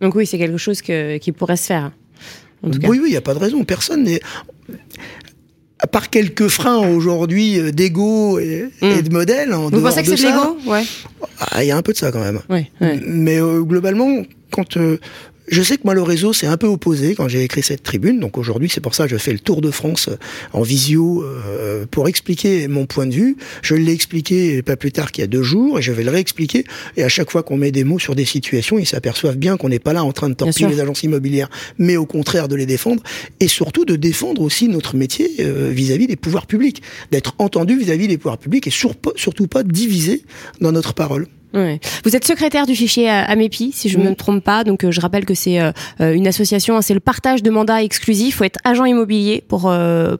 [0.00, 1.92] donc oui, c'est quelque chose qui pourrait se faire.
[2.62, 3.64] Oui, oui, il n'y a pas de raison.
[3.64, 4.20] Personne n'est
[5.82, 9.02] à part quelques freins aujourd'hui euh, d'ego et, hmm.
[9.02, 9.52] de modèle.
[9.52, 10.84] Vous pensez que c'est de l'ego Ouais.
[11.40, 12.40] Ah, il y a un peu de ça quand même.
[12.48, 14.98] Ouais, Mais euh, globalement, quand euh,
[15.52, 18.18] je sais que moi, le réseau, c'est un peu opposé quand j'ai écrit cette tribune.
[18.20, 20.16] Donc aujourd'hui, c'est pour ça que je fais le tour de France euh,
[20.54, 23.36] en visio euh, pour expliquer mon point de vue.
[23.60, 26.10] Je l'ai expliqué pas plus tard qu'il y a deux jours et je vais le
[26.10, 26.64] réexpliquer.
[26.96, 29.68] Et à chaque fois qu'on met des mots sur des situations, ils s'aperçoivent bien qu'on
[29.68, 32.64] n'est pas là en train de torpiller les agences immobilières, mais au contraire de les
[32.64, 33.02] défendre
[33.38, 38.08] et surtout de défendre aussi notre métier euh, vis-à-vis des pouvoirs publics, d'être entendu vis-à-vis
[38.08, 40.24] des pouvoirs publics et surtout pas divisé
[40.62, 41.26] dans notre parole.
[41.52, 44.64] Vous êtes secrétaire du fichier AMEPI, si je ne me trompe pas.
[44.64, 47.82] Donc, euh, je rappelle que c'est euh, euh, une association, c'est le partage de mandats
[47.82, 48.28] exclusifs.
[48.28, 49.72] Il faut être agent immobilier pour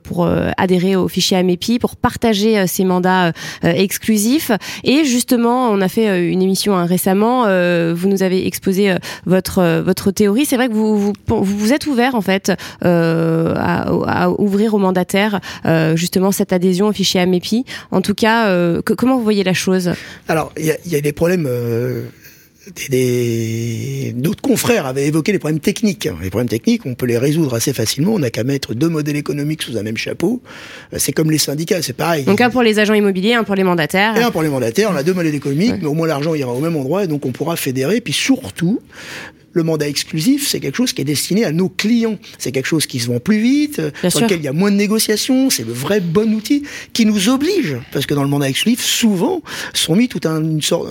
[0.03, 4.51] pour adhérer au fichier AMEPI, pour partager ces mandats exclusifs.
[4.85, 7.43] Et justement, on a fait une émission hein, récemment.
[7.95, 8.95] vous nous avez exposé
[9.27, 10.45] votre votre théorie.
[10.45, 15.41] C'est vrai que vous, vous, vous êtes ouvert en fait à, à, ouvrir aux mandataires
[15.95, 17.65] justement cette adhésion au fichier AMEPI.
[17.91, 19.93] En tout cas, comment vous voyez la chose?
[20.29, 21.47] Alors, il y a, y a des problèmes.
[21.49, 22.03] Euh,
[24.15, 26.09] d'autres confrères avaient évoqué les problèmes techniques.
[26.21, 28.15] Les problèmes techniques, on peut les résoudre assez facilement.
[28.15, 30.43] On n'a qu'à mettre deux modèles économiques sous un même chapeau.
[30.93, 32.25] Euh, c'est comme les syndicats, c'est pareil.
[32.25, 34.17] Donc un pour les agents immobiliers, un pour les mandataires.
[34.17, 34.91] Et un pour les mandataires.
[34.93, 37.25] On a deux modèles économiques, mais au moins l'argent ira au même endroit et donc
[37.25, 38.01] on pourra fédérer.
[38.01, 38.81] Puis surtout,
[39.53, 42.19] le mandat exclusif, c'est quelque chose qui est destiné à nos clients.
[42.39, 44.71] C'est quelque chose qui se vend plus vite, Bien sur lequel il y a moins
[44.71, 45.51] de négociations.
[45.51, 46.63] C'est le vrai bon outil
[46.93, 49.43] qui nous oblige, parce que dans le mandat exclusif, souvent,
[49.75, 50.89] sont mis tout un, une sorte,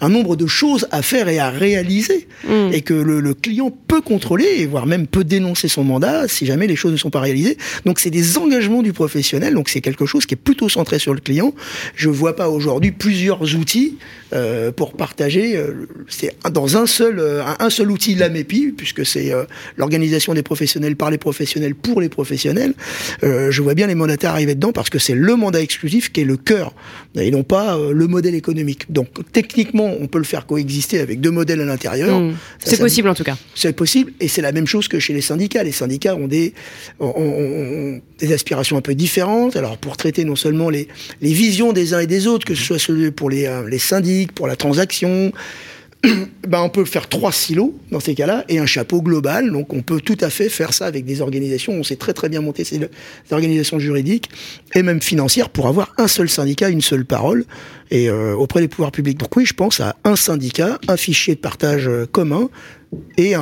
[0.00, 2.72] un, nombre de choses à faire et à réaliser, mm.
[2.72, 6.66] et que le, le, client peut contrôler, voire même peut dénoncer son mandat si jamais
[6.66, 7.56] les choses ne sont pas réalisées.
[7.86, 9.54] Donc c'est des engagements du professionnel.
[9.54, 11.54] Donc c'est quelque chose qui est plutôt centré sur le client.
[11.94, 13.96] Je vois pas aujourd'hui plusieurs outils
[14.32, 15.56] euh, pour partager.
[15.56, 19.44] Euh, c'est dans un seul, euh, un seul outil l'AMEPI, puisque c'est euh,
[19.76, 22.74] l'organisation des professionnels par les professionnels pour les professionnels,
[23.22, 26.20] euh, je vois bien les mandataires arriver dedans parce que c'est le mandat exclusif qui
[26.20, 26.74] est le cœur,
[27.14, 28.90] et non pas euh, le modèle économique.
[28.92, 32.20] Donc techniquement, on peut le faire coexister avec deux modèles à l'intérieur.
[32.20, 32.34] Mmh.
[32.58, 33.36] C'est possible en tout cas.
[33.54, 35.62] C'est possible, et c'est la même chose que chez les syndicats.
[35.62, 36.52] Les syndicats ont des,
[37.00, 39.56] ont, des aspirations un peu différentes.
[39.56, 40.88] Alors pour traiter non seulement les,
[41.20, 44.46] les visions des uns et des autres, que ce soit pour les, les syndics, pour
[44.46, 45.32] la transaction,
[46.48, 49.50] ben, on peut faire trois silos dans ces cas-là et un chapeau global.
[49.50, 51.72] Donc on peut tout à fait faire ça avec des organisations.
[51.74, 52.80] On sait très très bien monter ces
[53.30, 54.30] organisations juridiques
[54.74, 57.44] et même financières pour avoir un seul syndicat, une seule parole
[57.90, 59.18] et euh, auprès des pouvoirs publics.
[59.18, 62.48] Donc oui, je pense à un syndicat, un fichier de partage euh, commun,
[63.16, 63.34] et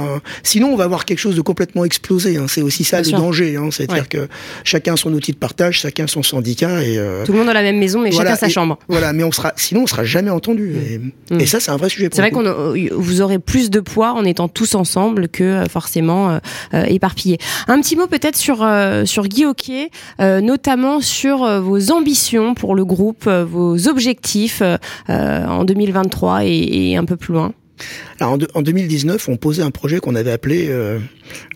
[0.43, 2.37] sinon, on va avoir quelque chose de complètement explosé.
[2.37, 2.47] Hein.
[2.49, 3.57] C'est aussi ça le danger.
[3.57, 3.69] Hein.
[3.71, 4.29] C'est-à-dire que
[4.65, 6.83] chacun son outil de partage, chacun son syndicat.
[6.83, 8.79] Et, euh, Tout le monde dans la même maison, mais chacun sa chambre.
[8.89, 10.75] Voilà, mais on sera, sinon on sera jamais entendu.
[11.31, 11.41] Mm.
[11.41, 12.09] Et, ça, c'est un vrai sujet.
[12.13, 15.67] C'est vrai qu'on euh, vous aurez plus de poids en étant tous ensemble que euh,
[15.67, 16.41] forcément
[16.73, 17.39] éparpillés.
[17.69, 18.67] Un petit mot peut-être sur
[19.05, 24.63] sur Guy Hockey, notamment sur vos ambitions pour le groupe, vos objectifs
[25.09, 27.53] en 2023 et, et un peu plus loin.
[28.21, 30.71] Alors en, 2019, on posait un projet qu'on avait appelé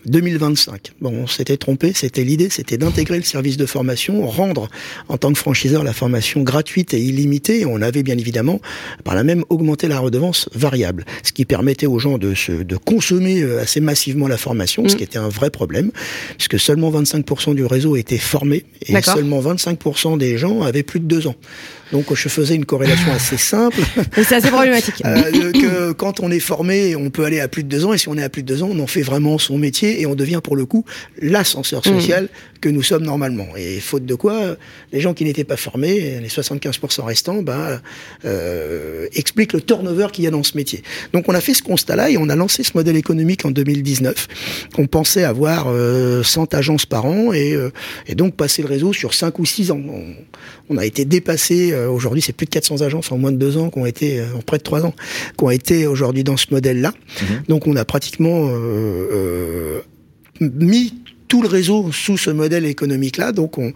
[0.05, 0.73] 2025.
[0.73, 4.69] Euh, bon, on s'était trompé, c'était l'idée, c'était d'intégrer le service de formation, rendre
[5.09, 7.65] en tant que franchiseur la formation gratuite et illimitée.
[7.65, 8.61] on avait bien évidemment,
[9.03, 12.77] par là même, augmenté la redevance variable, ce qui permettait aux gens de, se, de
[12.77, 14.97] consommer euh, assez massivement la formation, ce mm.
[14.97, 15.91] qui était un vrai problème,
[16.37, 21.05] puisque seulement 25% du réseau était formé et seulement 25% des gens avaient plus de
[21.05, 21.35] deux ans.
[21.93, 23.77] Donc je faisais une corrélation assez simple.
[24.15, 24.95] c'est assez problématique.
[25.05, 27.99] euh, que quand on est formé, on peut aller à plus de deux ans, et
[27.99, 30.07] si on est à plus de deux ans, on en fait vraiment son métier et
[30.07, 30.85] on devient pour le coup
[31.21, 32.59] l'ascenseur social mmh.
[32.61, 33.47] que nous sommes normalement.
[33.55, 34.57] Et faute de quoi,
[34.91, 37.79] les gens qui n'étaient pas formés, les 75% restants, bah,
[38.25, 40.81] euh, expliquent le turnover qu'il y a dans ce métier.
[41.13, 44.27] Donc on a fait ce constat-là et on a lancé ce modèle économique en 2019.
[44.79, 47.69] On pensait avoir euh, 100 agences par an et, euh,
[48.07, 49.81] et, donc passer le réseau sur 5 ou 6 ans.
[49.87, 50.15] On,
[50.69, 53.57] on a été dépassé euh, aujourd'hui, c'est plus de 400 agences en moins de deux
[53.57, 54.93] ans qui ont été, euh, en près de trois ans,
[55.37, 56.93] qui ont été aujourd'hui dans ce modèle-là.
[57.21, 57.43] Mhm.
[57.49, 59.81] Donc on a pratiquement euh,
[60.39, 60.93] mis
[61.33, 63.31] tout le réseau sous ce modèle économique-là.
[63.31, 63.73] Donc on,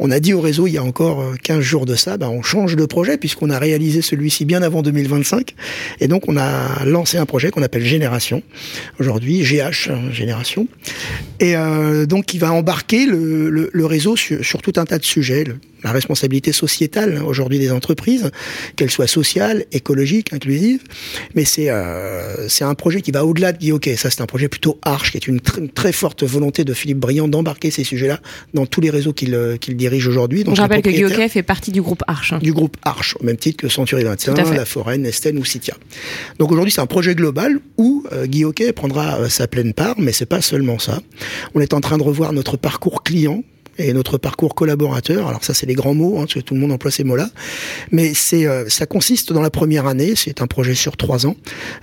[0.00, 2.42] on, a dit au réseau il y a encore 15 jours de ça, ben on
[2.42, 5.54] change de projet puisqu'on a réalisé celui-ci bien avant 2025.
[6.00, 8.42] Et donc on a lancé un projet qu'on appelle Génération,
[8.98, 10.68] aujourd'hui GH hein, Génération.
[11.38, 14.98] Et euh, donc il va embarquer le, le, le réseau sur, sur, tout un tas
[14.98, 15.44] de sujets,
[15.82, 18.30] la responsabilité sociétale hein, aujourd'hui des entreprises,
[18.76, 20.82] qu'elles soient sociales, écologiques, inclusives.
[21.34, 24.48] Mais c'est euh, c'est un projet qui va au-delà de Guy Ça, c'est un projet
[24.48, 28.20] plutôt arche, qui est une, très forte volonté de Philippe Briand d'embarquer ces sujets-là
[28.54, 30.44] dans tous les réseaux qu'il euh, qu'il dirige aujourd'hui.
[30.46, 32.32] Je rappelle que Guy fait partie du groupe Arche.
[32.32, 32.38] Hein.
[32.42, 35.74] Du groupe Arche, au même titre que Century 21, La Forêt, Nesten ou Citia.
[36.38, 40.12] Donc aujourd'hui, c'est un projet global où euh, Guy prendra euh, sa pleine part, mais
[40.12, 41.00] c'est pas seulement ça.
[41.54, 43.42] On est en train de revoir notre parcours client
[43.80, 45.28] et notre parcours collaborateur.
[45.28, 47.30] Alors ça, c'est les grands mots, hein, parce que tout le monde emploie ces mots-là.
[47.90, 51.36] Mais c'est, euh, ça consiste dans la première année, c'est un projet sur trois ans,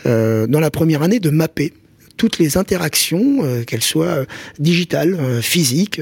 [0.05, 1.73] euh, dans la première année de mapper
[2.17, 4.25] toutes les interactions, euh, qu'elles soient euh,
[4.59, 6.01] digitales, euh, physiques,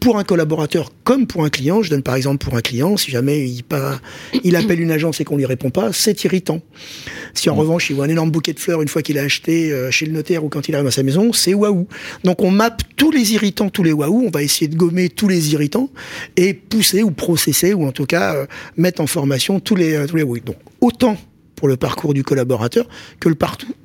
[0.00, 1.82] pour un collaborateur comme pour un client.
[1.82, 4.00] Je donne par exemple pour un client, si jamais il, pas,
[4.44, 6.62] il appelle une agence et qu'on lui répond pas, c'est irritant.
[7.34, 7.58] Si en mm.
[7.58, 10.12] revanche il voit un énorme bouquet de fleurs une fois qu'il a acheté chez le
[10.12, 11.86] notaire ou quand il arrive à sa maison, c'est waouh.
[12.24, 14.24] Donc on mappe tous les irritants, tous les waouh.
[14.26, 15.90] On va essayer de gommer tous les irritants
[16.36, 18.46] et pousser ou processer ou en tout cas
[18.78, 20.40] mettre en formation tous les tous les oui.
[20.44, 21.18] Donc autant
[21.60, 22.88] pour le parcours du collaborateur
[23.20, 23.36] que le,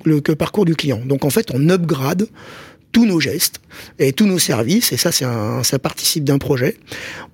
[0.04, 1.02] le, que le parcours du client.
[1.04, 2.26] Donc en fait, on upgrade
[2.90, 3.60] tous nos gestes
[3.98, 5.26] et tous nos services, et ça, c'est
[5.62, 6.78] ça participe d'un projet.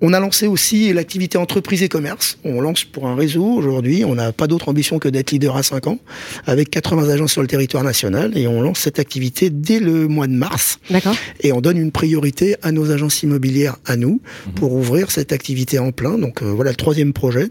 [0.01, 2.37] On a lancé aussi l'activité entreprise et commerce.
[2.43, 4.03] On lance pour un réseau aujourd'hui.
[4.03, 5.99] On n'a pas d'autre ambition que d'être leader à 5 ans,
[6.45, 10.27] avec 80 agences sur le territoire national, et on lance cette activité dès le mois
[10.27, 10.79] de mars.
[10.89, 11.15] D'accord.
[11.39, 14.53] Et on donne une priorité à nos agences immobilières, à nous, mhm.
[14.55, 16.17] pour ouvrir cette activité en plein.
[16.17, 17.47] Donc euh, voilà le troisième projet.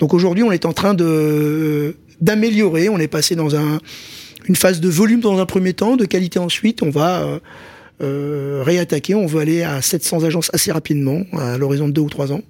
[0.00, 2.88] Donc aujourd'hui, on est en train de d'améliorer.
[2.88, 3.80] On est passé dans un,
[4.48, 6.82] une phase de volume dans un premier temps, de qualité ensuite.
[6.82, 7.38] On va euh,
[8.02, 9.14] euh, réattaquer.
[9.14, 12.42] On veut aller à 700 agences assez rapidement, à l'horizon de deux ou trois ans.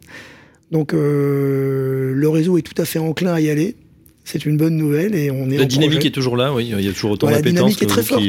[0.70, 3.76] Donc euh, le réseau est tout à fait enclin à y aller.
[4.24, 5.56] C'est une bonne nouvelle et on est.
[5.56, 6.70] La dynamique est toujours là, oui.
[6.70, 7.46] Il y a toujours autant d'appétence.
[7.46, 8.22] La dynamique est très forte.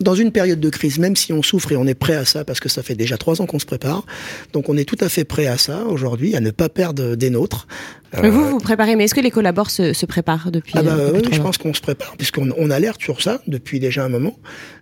[0.00, 2.44] dans une période de crise, même si on souffre et on est prêt à ça,
[2.46, 4.06] parce que ça fait déjà trois ans qu'on se prépare,
[4.54, 7.28] donc on est tout à fait prêt à ça aujourd'hui, à ne pas perdre des
[7.28, 7.66] nôtres,
[8.22, 10.94] mais vous, vous préparez, mais est-ce que les collaborateurs se, se préparent depuis Ah bah
[10.98, 14.08] euh, oui, je pense qu'on se prépare, puisqu'on on alerte sur ça depuis déjà un
[14.08, 14.38] moment.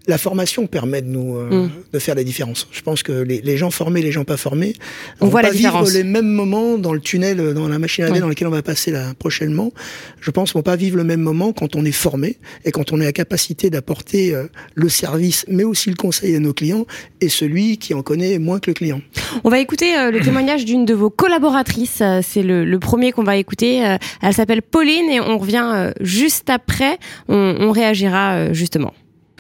[0.07, 1.71] La formation permet de nous euh, mm.
[1.93, 2.69] de faire la différence.
[2.71, 4.75] Je pense que les, les, gens formés, les gens pas formés,
[5.21, 8.05] on voit pas la vivre les mêmes moments dans le tunnel, euh, dans la machine
[8.05, 9.73] à laver dans laquelle on va passer là prochainement.
[10.21, 12.93] Je pense qu'on va pas vivre le même moment quand on est formé et quand
[12.93, 14.35] on est à capacité d'apporter
[14.75, 16.87] le service, mais aussi le conseil à nos clients
[17.21, 19.01] et celui qui en connaît moins que le client.
[19.43, 22.03] On va écouter le témoignage d'une de vos collaboratrices.
[22.23, 23.85] C'est le, le premier qu'on va écouter.
[23.87, 26.99] Euh, elle s'appelle Pauline et on revient euh, juste après.
[27.29, 28.93] On, réagira euh, justement.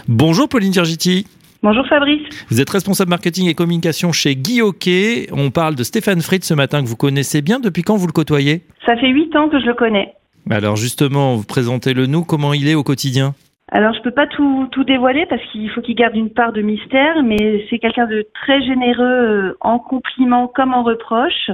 [0.08, 1.26] Bonjour Pauline Girgiti.
[1.62, 2.22] Bonjour Fabrice.
[2.50, 5.28] Vous êtes responsable marketing et communication chez Guy Hockey.
[5.32, 7.60] On parle de Stéphane Fritz ce matin que vous connaissez bien.
[7.60, 8.62] Depuis quand vous le côtoyez?
[8.84, 10.14] Ça fait huit ans que je le connais.
[10.50, 12.24] Alors justement, vous présentez-le nous.
[12.24, 13.34] Comment il est au quotidien?
[13.72, 16.60] Alors je peux pas tout, tout dévoiler parce qu'il faut qu'il garde une part de
[16.60, 21.50] mystère, mais c'est quelqu'un de très généreux en compliments comme en reproches.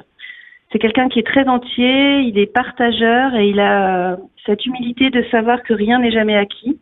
[0.72, 5.24] C'est quelqu'un qui est très entier, il est partageur et il a cette humilité de
[5.30, 6.78] savoir que rien n'est jamais acquis.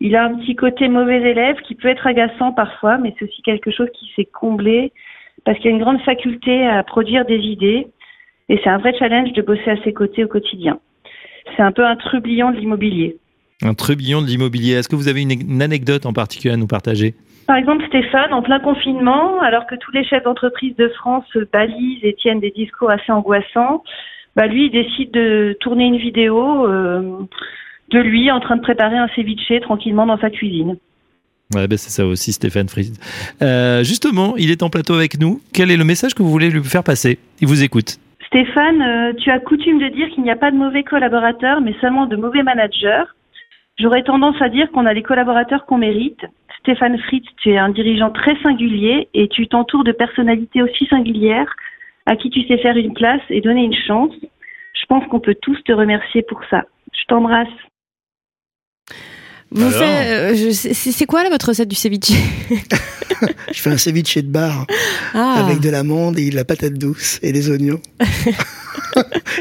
[0.00, 3.42] Il a un petit côté mauvais élève qui peut être agaçant parfois, mais c'est aussi
[3.42, 4.92] quelque chose qui s'est comblé
[5.44, 7.88] parce qu'il a une grande faculté à produire des idées
[8.48, 10.78] et c'est un vrai challenge de bosser à ses côtés au quotidien.
[11.56, 13.16] C'est un peu un trublion de l'immobilier.
[13.62, 14.74] Un trublion de l'immobilier.
[14.74, 17.14] Est-ce que vous avez une anecdote en particulier à nous partager?
[17.46, 21.38] Par exemple, Stéphane, en plein confinement, alors que tous les chefs d'entreprise de France se
[21.38, 23.84] balisent et tiennent des discours assez angoissants,
[24.34, 27.18] bah lui, il décide de tourner une vidéo euh,
[27.90, 30.76] de lui en train de préparer un ceviche tranquillement dans sa cuisine.
[31.54, 32.92] Ouais, ben c'est ça aussi, Stéphane Fries.
[33.40, 35.40] Euh, justement, il est en plateau avec nous.
[35.54, 37.18] Quel est le message que vous voulez lui faire passer?
[37.40, 37.98] Il vous écoute.
[38.26, 41.74] Stéphane, euh, tu as coutume de dire qu'il n'y a pas de mauvais collaborateurs, mais
[41.80, 43.04] seulement de mauvais managers.
[43.78, 46.20] J'aurais tendance à dire qu'on a les collaborateurs qu'on mérite.
[46.60, 51.54] Stéphane Fritz, tu es un dirigeant très singulier et tu t'entoures de personnalités aussi singulières
[52.06, 54.14] à qui tu sais faire une place et donner une chance.
[54.74, 56.64] Je pense qu'on peut tous te remercier pour ça.
[56.92, 57.48] Je t'embrasse.
[59.50, 62.10] Vous faites, euh, c'est quoi là votre recette du ceviche?
[63.52, 64.66] Je fais un ceviche de bar
[65.14, 65.44] ah.
[65.44, 67.80] avec de l'amande et de la patate douce et des oignons.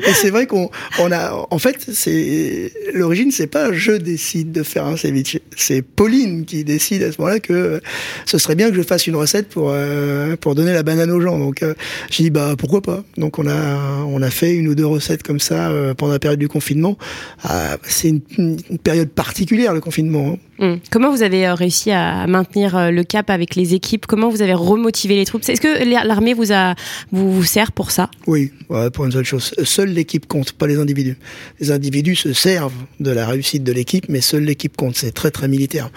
[0.05, 4.63] et c'est vrai qu'on on a, en fait, c'est l'origine, c'est pas je décide de
[4.63, 7.81] faire un ceviche, c'est Pauline qui décide à ce moment-là que
[8.25, 11.21] ce serait bien que je fasse une recette pour euh, pour donner la banane aux
[11.21, 11.37] gens.
[11.39, 11.73] Donc euh,
[12.09, 13.03] j'ai dit bah pourquoi pas.
[13.17, 16.19] Donc on a on a fait une ou deux recettes comme ça euh, pendant la
[16.19, 16.97] période du confinement.
[17.43, 20.33] Ah, c'est une, une, période particulière le confinement.
[20.33, 20.37] Hein.
[20.59, 20.79] Hum.
[20.89, 24.05] Comment vous avez réussi à maintenir le cap avec les équipes?
[24.05, 25.47] Comment vous avez remotivé les troupes?
[25.47, 26.75] Est-ce que l'armée vous a
[27.11, 28.09] vous, vous sert pour ça?
[28.27, 31.17] Oui, ouais, pour une seule chose seule l'équipe compte, pas les individus.
[31.59, 34.95] Les individus se servent de la réussite de l'équipe, mais seule l'équipe compte.
[34.95, 35.89] C'est très très militaire.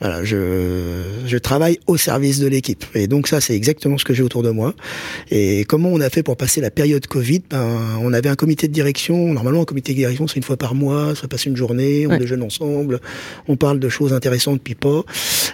[0.00, 2.84] Voilà, je, je travaille au service de l'équipe.
[2.94, 4.74] Et donc ça, c'est exactement ce que j'ai autour de moi.
[5.30, 7.42] Et comment on a fait pour passer la période Covid?
[7.50, 9.32] Ben, On avait un comité de direction.
[9.32, 11.14] Normalement, un comité de direction, c'est une fois par mois.
[11.14, 13.00] Ça passe une journée, on déjeune ensemble,
[13.48, 15.02] on parle de choses intéressantes, puis pas.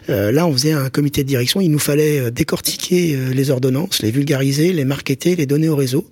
[0.08, 1.60] Euh, là, on faisait un comité de direction.
[1.60, 5.76] Il nous fallait euh, décortiquer euh, les ordonnances, les vulgariser, les marketer, les donner au
[5.76, 6.08] réseau.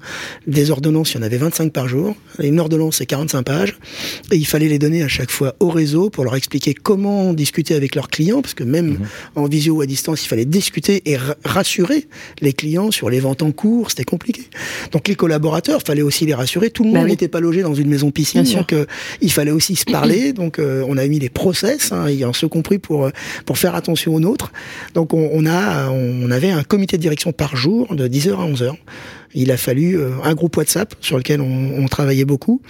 [0.46, 2.14] Des ordonnances, il y en avait 25 par jour.
[2.40, 3.76] Une ordonnance, c'est 45 pages.
[4.30, 7.74] Et il fallait les donner à chaque fois au réseau pour leur expliquer comment discuter
[7.74, 9.06] avec leurs clients parce que même mhm.
[9.36, 12.06] en visio ou à distance, il fallait discuter et rassurer
[12.40, 14.42] les clients sur les ventes en cours, c'était compliqué.
[14.92, 16.70] Donc les collaborateurs, fallait aussi les rassurer.
[16.70, 18.86] Tout le bah monde n'était pas logé dans une maison piscine, donc euh,
[19.20, 20.32] il fallait aussi se parler.
[20.40, 23.10] Donc euh, on a mis des process, hein, y ce compris pour euh,
[23.44, 24.52] pour faire attention aux nôtres.
[24.94, 28.46] Donc on, on, a on avait un comité de direction par jour de 10h à
[28.46, 28.74] 11h
[29.34, 32.62] il a fallu euh, un groupe WhatsApp sur lequel on, travaillait beaucoup.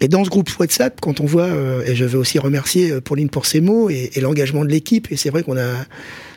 [0.00, 3.00] Et dans ce groupe WhatsApp, quand on voit, euh, et je veux aussi remercier euh,
[3.00, 5.72] Pauline pour ses mots et, l'engagement de l'équipe, et c'est vrai qu'on a,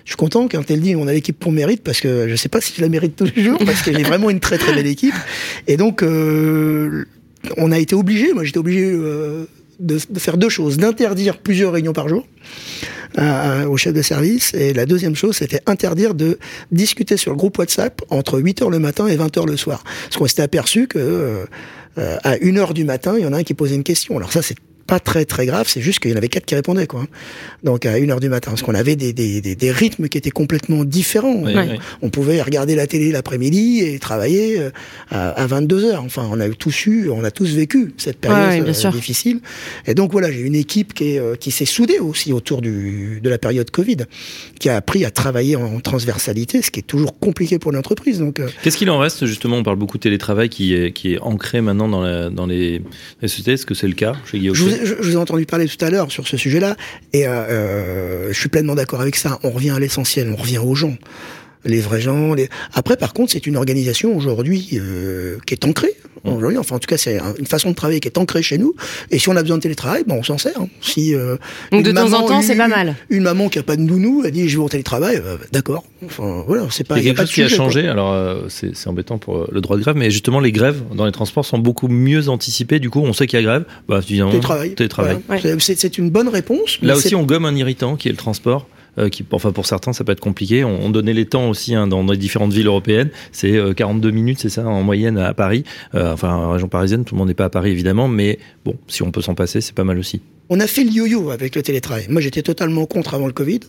[0.05, 2.49] je suis content quand elle dit on a l'équipe pour mérite parce que je sais
[2.49, 4.73] pas si je la mérite tous les jours parce qu'elle est vraiment une très très
[4.73, 5.15] belle équipe.
[5.67, 8.95] Et donc on a été obligé, moi j'étais obligé
[9.79, 12.25] de, de, faire deux choses, d'interdire plusieurs réunions par jour
[13.67, 14.55] au chef de service.
[14.55, 16.39] Et la deuxième chose, c'était interdire de
[16.71, 19.83] discuter sur le groupe WhatsApp entre 8h le matin et 20h le soir.
[20.05, 21.45] Parce qu'on s'était aperçu que
[21.97, 24.17] euh, à 1h du matin, il y en a un qui posait une question.
[24.17, 26.55] Alors ça, c'est pas très très grave, c'est juste qu'il y en avait quatre qui
[26.55, 27.05] répondaient quoi.
[27.63, 30.83] Donc à 1h du matin, parce qu'on avait des, des, des, rythmes qui étaient complètement
[30.83, 31.43] différents.
[32.01, 34.69] On pouvait regarder la télé l'après-midi et travailler euh,
[35.09, 35.97] à, à 22h.
[35.97, 39.39] Enfin, on a tous eu, on a tous vécu cette période euh, difficile.
[39.87, 43.19] Et donc voilà, j'ai une équipe qui, est, euh, qui s'est soudée aussi autour du,
[43.21, 43.97] de la période Covid,
[44.59, 48.19] qui a appris à travailler en transversalité, ce qui est toujours compliqué pour l'entreprise.
[48.19, 49.57] Donc qu'est-ce qu'il en reste justement?
[49.57, 52.81] On parle beaucoup de télétravail qui est, qui est ancré maintenant dans, la, dans les,
[53.21, 53.53] les sociétés.
[53.53, 54.72] Est-ce que c'est le cas chez Guillaume?
[54.83, 56.75] Je, vous ai entendu parler tout à l'heure sur ce sujet-là,
[57.11, 59.39] et euh, euh, je suis pleinement d'accord avec ça.
[59.43, 60.95] On revient à l'essentiel, on revient aux gens
[61.65, 62.33] les vrais gens.
[62.33, 62.49] Les...
[62.73, 65.95] Après, par contre, c'est une organisation aujourd'hui euh, qui est ancrée.
[66.25, 68.75] Aujourd'hui, enfin, en tout cas, c'est une façon de travailler qui est ancrée chez nous.
[69.11, 70.57] Et si on a besoin de télétravail, bon, on s'en sert.
[70.79, 71.35] Si euh,
[71.71, 72.95] donc de temps en temps, c'est pas mal.
[73.09, 75.83] Une maman qui a pas de nounou, elle dit je vais au télétravail, euh, d'accord.
[76.05, 76.97] Enfin, voilà, c'est pas.
[76.97, 77.87] Il y a quelque chose qui a changé.
[77.87, 81.11] Alors, euh, c'est embêtant pour le droit de grève, mais justement, les grèves dans les
[81.11, 82.79] transports sont beaucoup mieux anticipées.
[82.79, 83.65] Du coup, on sait qu'il y a grève.
[83.89, 84.75] Bah, télétravail.
[84.75, 85.17] télétravail.
[85.59, 86.77] C'est une bonne réponse.
[86.81, 88.67] Là aussi, on gomme un irritant qui est le transport.
[88.99, 90.63] Euh, qui, enfin pour certains ça peut être compliqué.
[90.63, 93.09] On, donnait les temps aussi hein, dans les différentes villes européennes.
[93.31, 95.63] C'est 42 euh, minutes, c'est ça en moyenne à Paris.
[95.95, 98.75] Euh, enfin en région parisienne, tout le monde n'est pas à Paris évidemment, mais bon,
[98.87, 100.21] si on peut s'en passer, c'est pas mal aussi.
[100.55, 102.05] On a fait le yo-yo avec le télétravail.
[102.09, 103.61] Moi, j'étais totalement contre avant le Covid.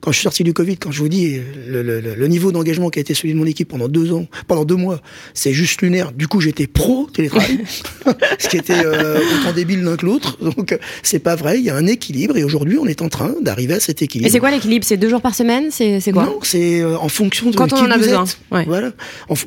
[0.00, 2.90] Quand je suis sorti du Covid, quand je vous dis le, le, le niveau d'engagement
[2.90, 5.00] qui a été celui de mon équipe pendant deux ans, pendant deux mois,
[5.32, 6.10] c'est juste lunaire.
[6.10, 7.60] Du coup, j'étais pro télétravail,
[8.40, 10.36] ce qui était euh, autant débile l'un que l'autre.
[10.42, 11.60] Donc, c'est pas vrai.
[11.60, 14.26] Il y a un équilibre et aujourd'hui, on est en train d'arriver à cet équilibre.
[14.26, 14.84] Et c'est quoi l'équilibre?
[14.84, 15.70] C'est deux jours par semaine?
[15.70, 16.24] C'est quoi?
[16.24, 18.24] Non, c'est euh, en fonction de quand on en a besoin.
[18.50, 18.90] Voilà.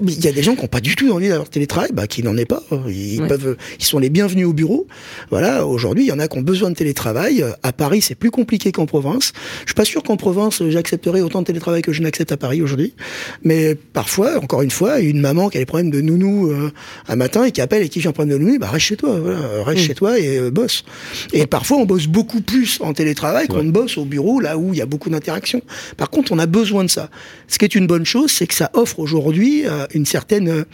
[0.07, 2.23] Il y a des gens qui n'ont pas du tout envie d'avoir télétravail, bah, qui
[2.23, 2.63] n'en est pas.
[2.87, 4.87] Ils peuvent, ils sont les bienvenus au bureau.
[5.31, 5.67] Voilà.
[5.67, 8.71] Aujourd'hui, il y en a qui ont besoin de télétravail à Paris, c'est plus compliqué
[8.71, 9.33] qu'en province.
[9.61, 12.61] Je suis pas sûr qu'en province, j'accepterai autant de télétravail que je n'accepte à Paris
[12.61, 12.93] aujourd'hui.
[13.43, 16.71] Mais parfois, encore une fois, une maman qui a des problèmes de nounou euh,
[17.07, 18.97] un matin et qui appelle et qui vient un problème de nounou, bah reste chez
[18.97, 19.85] toi, voilà, reste mm.
[19.85, 20.83] chez toi et euh, bosse.
[21.33, 24.73] Et parfois, on bosse beaucoup plus en télétravail qu'on ne bosse au bureau, là où
[24.73, 25.61] il y a beaucoup d'interactions.
[25.97, 27.09] Par contre, on a besoin de ça.
[27.47, 30.65] Ce qui est une bonne chose, c'est que ça offre aujourd'hui euh, une certaine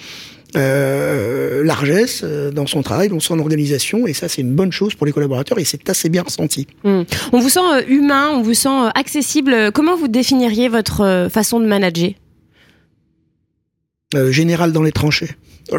[0.56, 4.94] euh, largesse euh, dans son travail, dans son organisation, et ça c'est une bonne chose
[4.96, 6.68] pour les collaborateurs et c'est assez bien ressenti.
[6.84, 7.04] Hmm.
[7.32, 9.72] On vous sent euh, humain, on vous sent accessible.
[9.74, 12.12] Comment vous définiriez votre façon de manager?
[14.30, 15.32] Général dans les tranchées.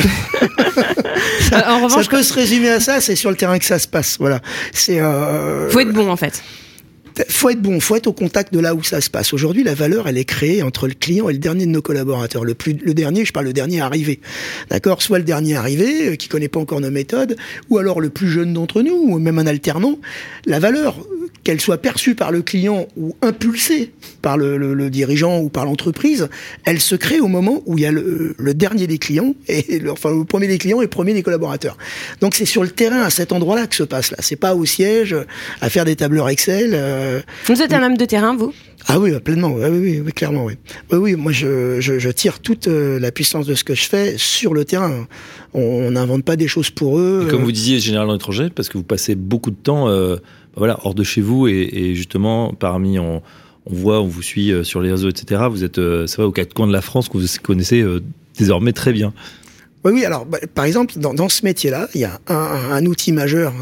[1.41, 3.79] ça, en revanche, ça peut se résumer à ça, c'est sur le terrain que ça
[3.79, 4.17] se passe.
[4.19, 4.41] Voilà.
[4.73, 4.99] C'est.
[5.71, 6.43] Faut être bon en fait
[7.29, 9.33] faut être bon, faut être au contact de là où ça se passe.
[9.33, 12.44] Aujourd'hui, la valeur, elle est créée entre le client et le dernier de nos collaborateurs.
[12.44, 14.20] Le plus, le dernier, je parle le dernier arrivé.
[14.70, 15.03] D'accord?
[15.03, 17.37] Soit le dernier arrivé, euh, qui connaît pas encore nos méthodes,
[17.70, 19.98] ou alors le plus jeune d'entre nous, ou même un alternant.
[20.46, 20.96] La valeur,
[21.44, 26.29] qu'elle soit perçue par le client ou impulsée par le, le, dirigeant ou par l'entreprise,
[26.64, 29.79] elle se crée au moment où il y a le, le dernier des clients et
[29.79, 31.77] le, enfin le premier des clients et le premier des collaborateurs.
[32.20, 34.16] Donc c'est sur le terrain à cet endroit-là que se passe là.
[34.20, 35.14] C'est pas au siège
[35.61, 36.70] à faire des tableurs Excel.
[36.72, 37.04] Euh,
[37.47, 38.53] vous êtes un homme de terrain, vous
[38.87, 40.55] ah oui, pleinement, oui, oui, oui, clairement, oui.
[40.93, 43.85] Oui, oui, moi je, je, je, tire toute euh, la puissance de ce que je
[43.88, 45.07] fais sur le terrain.
[45.55, 47.25] On n'invente pas des choses pour eux.
[47.27, 50.17] Et comme vous disiez, généralement étranger, parce que vous passez beaucoup de temps euh,
[50.57, 53.23] voilà, hors de chez vous et, justement parmi on,
[53.67, 55.43] on, voit, on vous suit euh, sur les réseaux, etc.
[55.51, 58.03] Vous êtes, euh, c'est vrai, aux quatre coins de la France que vous connaissez euh,
[58.38, 59.12] désormais très bien.
[59.85, 60.05] Oui, oui.
[60.05, 63.53] Alors, bah, par exemple, dans, dans ce métier-là, il y a un, un, outil majeur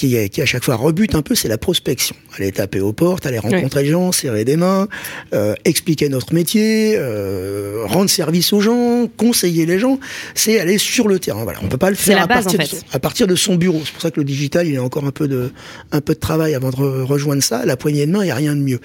[0.00, 2.16] qui, qui à chaque fois rebute un peu, c'est la prospection.
[2.38, 4.88] Aller taper aux portes, aller rencontrer les gens, serrer des mains,
[5.34, 9.98] euh, expliquer notre métier, euh, rendre service aux gens, conseiller les gens,
[10.34, 11.44] c'est aller sur le terrain.
[11.44, 13.82] Voilà, on peut pas le faire à, partir de son, à partir de son bureau.
[13.84, 15.52] C'est pour ça que le digital, il y a encore un peu de
[15.92, 17.66] un peu de travail avant de rejoindre ça.
[17.66, 18.80] La poignée de main, il y a rien de mieux.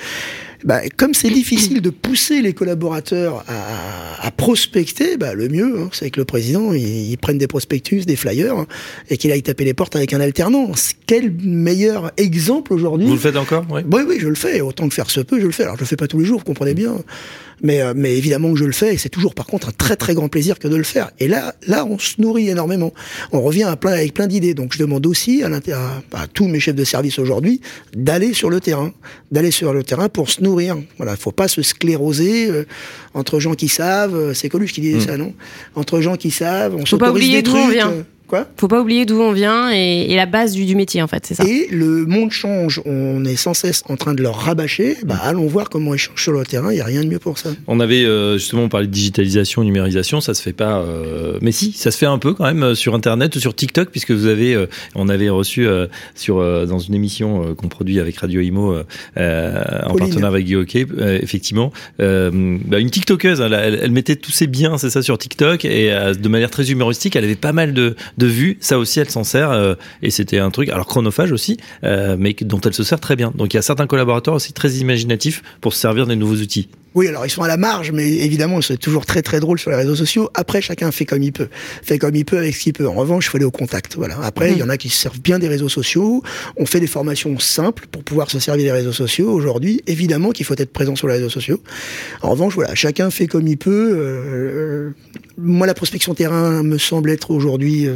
[0.66, 5.90] Bah, comme c'est difficile de pousser les collaborateurs à, à prospecter, bah, le mieux, hein,
[5.92, 8.66] c'est que le président il, prenne des prospectus, des flyers, hein,
[9.10, 10.72] et qu'il aille taper les portes avec un alternant.
[11.06, 14.62] Quel meilleur exemple aujourd'hui Vous le faites encore Oui, oui, je le fais.
[14.62, 15.64] Autant que faire se peut, je le fais.
[15.64, 16.96] Alors je le fais pas tous les jours, vous comprenez bien.
[17.62, 19.96] Mais, euh, mais évidemment que je le fais, et c'est toujours par contre un très
[19.96, 21.12] très grand plaisir que de le faire.
[21.20, 22.94] Et là, là, on se nourrit énormément.
[23.32, 24.54] On revient à plein, avec plein d'idées.
[24.54, 27.62] Donc je demande aussi à, à, à tous mes chefs de service aujourd'hui
[27.96, 28.94] d'aller sur le terrain,
[29.32, 30.78] d'aller sur le terrain pour se nourrir.
[30.98, 32.66] Voilà, faut pas se scléroser euh,
[33.14, 34.16] entre gens qui savent.
[34.16, 35.08] Euh, c'est Coluche qui disait mmh.
[35.08, 35.34] ça, non?
[35.76, 37.94] Entre gens qui savent, on faut pas oublier on vient.
[38.28, 41.08] Quoi Faut pas oublier d'où on vient et, et la base du, du, métier en
[41.08, 41.44] fait, c'est ça.
[41.46, 44.98] Et le monde change, on est sans cesse en train de leur rabâcher.
[45.06, 46.72] Bah, allons voir comment ils changent sur le terrain.
[46.72, 47.52] Il y a rien de mieux pour ça.
[47.68, 50.80] On avait euh, justement parlé de digitalisation, numérisation, ça se fait pas.
[50.80, 53.56] Euh, mais si, ça se fait un peu quand même euh, sur Internet ou sur
[53.56, 58.00] TikTok, puisque vous avez, euh, on avait reçu euh, sur dans une émission qu'on produit
[58.00, 60.86] avec Radio Imo en partenariat avec Guy
[61.22, 63.42] effectivement, bah, une TikTokeuse.
[63.42, 66.72] Elle, elle, elle, mettait tous ses biens, c'est ça, sur TikTok et de manière très
[66.72, 67.16] humoristique.
[67.16, 68.58] Elle avait pas mal de de vue.
[68.60, 72.36] Ça aussi, elle s'en sert euh, et c'était un truc, alors chronophage aussi, euh, mais
[72.42, 73.32] dont elle se sert très bien.
[73.36, 76.70] Donc il y a certains collaborateurs aussi très imaginatifs pour se servir des nouveaux outils.
[76.96, 79.70] Oui, alors ils sont à la marge, mais évidemment, c'est toujours très très drôle sur
[79.70, 80.30] les réseaux sociaux.
[80.34, 81.50] Après, chacun fait comme il peut,
[81.84, 82.88] fait comme il peut avec ce qu'il peut.
[82.88, 83.96] En revanche, il faut aller au contact.
[83.98, 84.18] Voilà.
[84.24, 86.24] Après, il y en a qui se servent bien des réseaux sociaux.
[86.56, 89.30] On fait des formations simples pour pouvoir se servir des réseaux sociaux.
[89.30, 91.62] Aujourd'hui, évidemment qu'il faut être présent sur les réseaux sociaux.
[92.22, 93.94] En revanche, voilà, chacun fait comme il peut.
[93.94, 94.92] Euh,
[95.38, 97.96] moi, la prospection terrain me semble être aujourd'hui euh,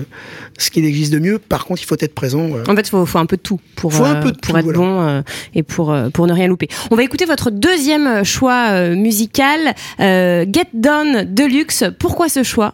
[0.57, 1.39] ce qu'il existe de mieux.
[1.39, 2.49] Par contre, il faut être présent.
[2.53, 2.63] Euh.
[2.67, 4.53] En fait, il faut, faut, un peu de tout pour, faut un peu de pour
[4.53, 4.77] tout, être voilà.
[4.77, 5.23] bon
[5.55, 6.67] et pour, pour ne rien louper.
[6.91, 11.83] On va écouter votre deuxième choix musical, euh, Get Down Deluxe.
[11.99, 12.73] Pourquoi ce choix?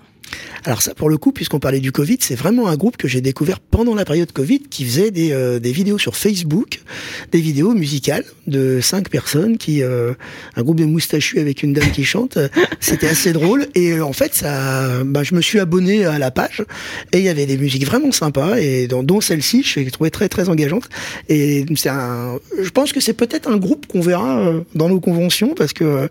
[0.66, 3.22] Alors ça, pour le coup, puisqu'on parlait du Covid, c'est vraiment un groupe que j'ai
[3.22, 6.82] découvert pendant la période Covid, qui faisait des, euh, des vidéos sur Facebook,
[7.32, 10.14] des vidéos musicales de cinq personnes, qui euh,
[10.56, 12.40] un groupe de moustachus avec une dame qui chante.
[12.80, 13.68] C'était assez drôle.
[13.76, 16.64] Et euh, en fait, ça, bah, je me suis abonné à la page
[17.12, 20.10] et il y avait des musiques vraiment sympas et dont, dont celle-ci, je l'ai trouvée
[20.10, 20.90] très très engageante.
[21.30, 25.54] Et c'est un, je pense que c'est peut-être un groupe qu'on verra dans nos conventions
[25.54, 26.10] parce que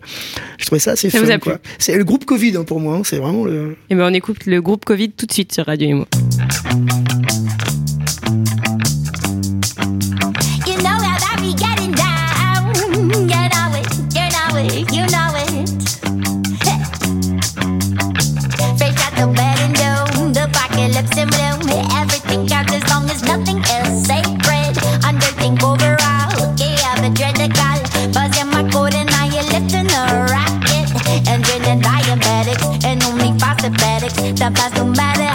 [0.57, 1.57] je trouvais ça assez ça fun.
[1.77, 2.95] C'est le groupe Covid hein, pour moi.
[2.95, 3.75] Hein, c'est vraiment le.
[3.89, 6.05] Et ben on écoute le groupe Covid tout de suite sur Radio Imo.
[21.97, 24.75] Everything counts as long as nothing else sacred.
[25.03, 25.94] Underthink overall,
[34.09, 34.39] prosthetics.
[34.39, 35.34] That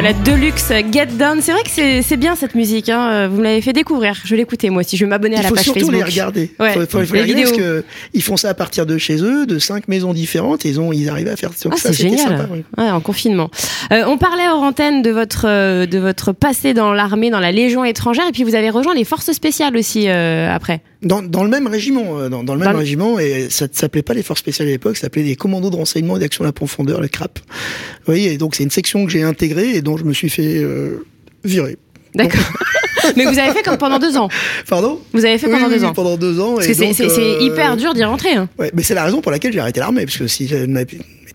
[0.00, 1.40] voilà, Deluxe Get Down.
[1.42, 2.88] C'est vrai que c'est bien cette musique.
[2.88, 3.26] Hein.
[3.26, 4.14] Vous me l'avez fait découvrir.
[4.24, 4.96] Je l'écouter moi aussi.
[4.96, 5.76] Je vais m'abonner à la page Facebook.
[5.76, 6.52] Il faut surtout les regarder.
[6.60, 6.72] Ouais.
[6.74, 7.84] Faut, faut, faut les regarder parce que
[8.14, 10.64] ils font ça à partir de chez eux, de cinq maisons différentes.
[10.64, 11.92] Ils ont, ils arrivent à faire ah, ça.
[11.92, 12.28] C'est génial.
[12.28, 13.50] Sympa, ouais, en confinement.
[13.92, 17.50] Euh, on parlait hors antenne de votre euh, de votre passé dans l'armée, dans la
[17.50, 20.80] Légion étrangère, et puis vous avez rejoint les forces spéciales aussi euh, après.
[21.02, 23.72] Dans, dans, le même régiment, euh, dans, dans le même dans régiment, et ça ne
[23.72, 26.42] s'appelait pas les forces spéciales à l'époque, ça s'appelait les commandos de renseignement et d'action
[26.42, 27.38] à la profondeur, les CRAP.
[27.38, 30.28] Vous voyez, et donc c'est une section que j'ai intégrée et dont je me suis
[30.28, 31.04] fait euh,
[31.44, 31.76] virer.
[32.14, 32.40] D'accord.
[33.16, 34.28] Mais vous avez fait comme pendant deux ans.
[34.68, 35.00] Pardon?
[35.12, 35.92] Vous avez fait pendant oui, deux ans.
[35.92, 36.56] Pendant deux ans.
[36.56, 37.40] Parce que c'est euh...
[37.40, 38.32] hyper dur d'y rentrer.
[38.32, 38.48] Hein.
[38.58, 40.50] Ouais, mais c'est la raison pour laquelle j'ai arrêté l'armée, parce que si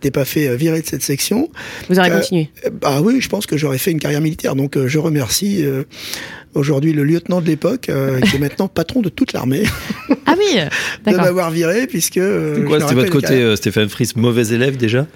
[0.04, 1.50] je n'étais pas fait virer de cette section.
[1.90, 2.50] Vous aurez euh, continué.
[2.82, 4.56] Bah oui, je pense que j'aurais fait une carrière militaire.
[4.56, 5.84] Donc euh, je remercie euh,
[6.56, 9.64] aujourd'hui le lieutenant de l'époque, euh, qui est maintenant patron de toute l'armée.
[10.26, 10.60] Ah oui,
[11.12, 12.20] de m'avoir viré, puisque.
[12.68, 15.08] quoi C'était votre côté, Stéphane Fries, mauvais élève déjà?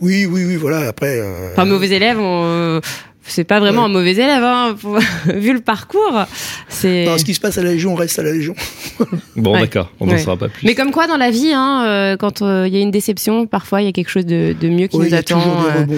[0.00, 0.88] Oui, oui, oui, voilà.
[0.88, 1.20] Après.
[1.52, 2.80] Enfin, mauvais élève, on
[3.24, 3.88] c'est pas vraiment ouais.
[3.88, 4.98] un mauvais élève, hein, pour...
[5.26, 6.24] vu le parcours.
[6.68, 7.06] C'est.
[7.06, 8.54] Non, ce qui se passe à la Légion reste à la Légion.
[9.36, 9.60] bon, ouais.
[9.60, 10.18] d'accord, on n'en ouais.
[10.18, 10.66] saura pas plus.
[10.66, 13.46] Mais comme quoi, dans la vie, hein, euh, quand il euh, y a une déception,
[13.46, 15.40] parfois il y a quelque chose de, de mieux qui nous attend.
[15.40, 15.94] Euh, rebonds,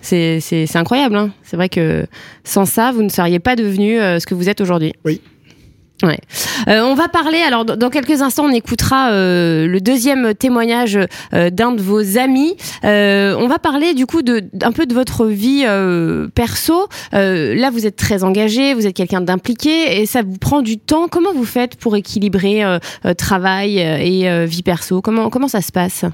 [0.00, 1.16] c'est incroyable.
[1.16, 1.30] Hein.
[1.42, 2.06] C'est vrai que
[2.44, 4.92] sans ça, vous ne seriez pas devenu euh, ce que vous êtes aujourd'hui.
[5.04, 5.20] Oui.
[6.04, 10.98] Euh, on va parler, alors dans quelques instants, on écoutera euh, le deuxième témoignage
[11.34, 12.56] euh, d'un de vos amis.
[12.82, 15.64] on va parler du coup de, un peu de votre vie
[16.34, 16.88] perso.
[17.12, 21.08] là, vous êtes très engagé, vous êtes quelqu'un d'impliqué et ça vous prend du temps.
[21.08, 22.62] Comment vous faites pour équilibrer
[23.16, 25.00] travail et vie perso?
[25.00, 26.04] Comment, comment ça se passe?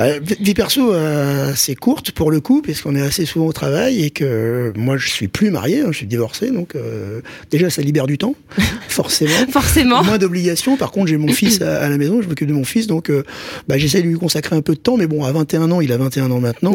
[0.00, 4.02] Bah, vie perso euh, c'est courte pour le coup puisqu'on est assez souvent au travail
[4.02, 7.20] et que moi je suis plus marié, hein, je suis divorcé donc euh,
[7.50, 8.34] déjà ça libère du temps
[8.88, 9.30] forcément.
[9.50, 10.02] forcément.
[10.02, 10.78] Moins d'obligations.
[10.78, 13.10] Par contre j'ai mon fils à, à, la maison, je m'occupe de mon fils donc
[13.10, 13.24] euh,
[13.68, 15.92] bah, j'essaie de lui consacrer un peu de temps mais bon à 21 ans il
[15.92, 16.72] a 21 ans maintenant.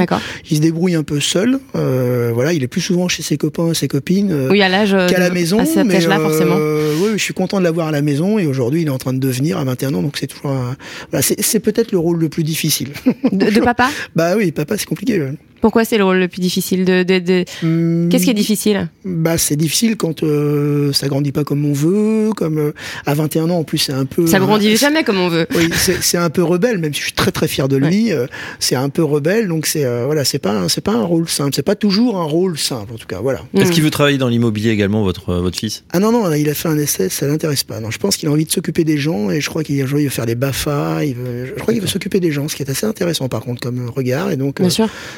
[0.52, 1.58] Il se débrouille un peu seul.
[1.76, 4.32] Euh, voilà il est plus souvent chez ses copains, ses copines.
[4.32, 5.58] euh, oui à l'âge qu'à la maison.
[5.58, 6.58] À cet âge-là forcément.
[6.58, 9.14] oui je suis content de l'avoir à la maison et aujourd'hui il est en train
[9.14, 10.78] de devenir à 21 ans donc c'est toujours un...
[11.10, 12.90] voilà, c'est peut-être le rôle le plus difficile.
[13.32, 13.90] De, papa?
[14.16, 15.22] Bah oui, papa, c'est compliqué.
[15.66, 17.44] Pourquoi c'est le rôle le plus difficile de, de, de...
[17.64, 21.74] Mmh, Qu'est-ce qui est difficile Bah c'est difficile quand euh, ça grandit pas comme on
[21.74, 22.74] veut, comme euh,
[23.08, 24.28] à 21 ans en plus c'est un peu.
[24.28, 25.48] Ça grandit euh, jamais comme on veut.
[25.56, 28.14] Oui, c'est un peu rebelle, même si je suis très très fier de lui.
[28.14, 28.28] Ouais.
[28.60, 31.64] c'est un peu rebelle, donc c'est voilà, c'est pas c'est pas un rôle simple, c'est
[31.64, 33.20] pas toujours un rôle simple en tout cas.
[33.20, 33.42] Voilà.
[33.56, 33.72] Est-ce mmh.
[33.72, 35.84] qu'il veut travailler dans l'immobilier également, votre votre fils?
[35.94, 37.80] Ah non non, il a fait un essai, ça l'intéresse pas.
[37.80, 40.10] Non, je pense qu'il a envie de s'occuper des gens et je crois qu'il veut
[40.10, 42.70] faire des Bafa, il veut, je crois qu'il veut s'occuper des gens, ce qui est
[42.70, 44.62] assez intéressant par contre comme regard et donc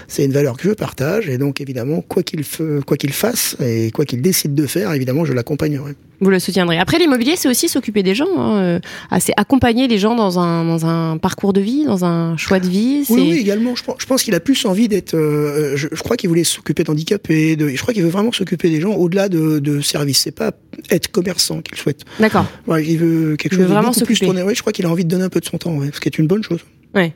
[0.07, 1.29] c'est une que je partage.
[1.29, 2.43] Et donc, évidemment, quoi qu'il
[2.85, 5.95] quoi qu'il fasse et quoi qu'il décide de faire, évidemment, je l'accompagnerai.
[6.19, 6.79] Vous le soutiendrez.
[6.79, 8.25] Après, l'immobilier, c'est aussi s'occuper des gens.
[8.37, 8.79] Hein.
[9.19, 12.67] C'est accompagner les gens dans un, dans un parcours de vie, dans un choix de
[12.67, 13.03] vie.
[13.09, 13.75] Oui, oui, également.
[13.75, 15.15] Je pense, qu'il a plus envie d'être.
[15.15, 17.55] Euh, je, je, crois qu'il voulait s'occuper d'handicapés.
[17.55, 20.19] De, je crois qu'il veut vraiment s'occuper des gens au-delà de, de services.
[20.19, 20.51] C'est pas
[20.89, 22.01] être commerçant qu'il souhaite.
[22.19, 22.45] D'accord.
[22.65, 24.41] Ouais, il veut quelque il chose veut de vraiment beaucoup plus tourné.
[24.41, 25.99] Ouais, je crois qu'il a envie de donner un peu de son temps, ouais, ce
[25.99, 26.61] qui est une bonne chose.
[26.95, 27.13] Ouais.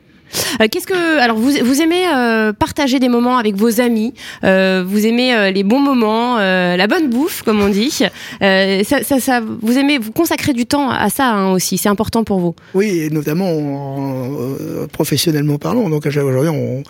[0.62, 4.14] Euh, Qu'est-ce que alors vous vous aimez euh, partager des moments avec vos amis,
[4.44, 7.92] euh, vous aimez les bons moments, la bonne bouffe comme on dit.
[8.40, 12.40] Ça, ça, vous aimez vous consacrer du temps à ça hein, aussi, c'est important pour
[12.40, 12.56] vous.
[12.74, 15.90] Oui, et notamment en, professionnellement parlant.
[15.90, 16.84] Donc aujourd'hui on,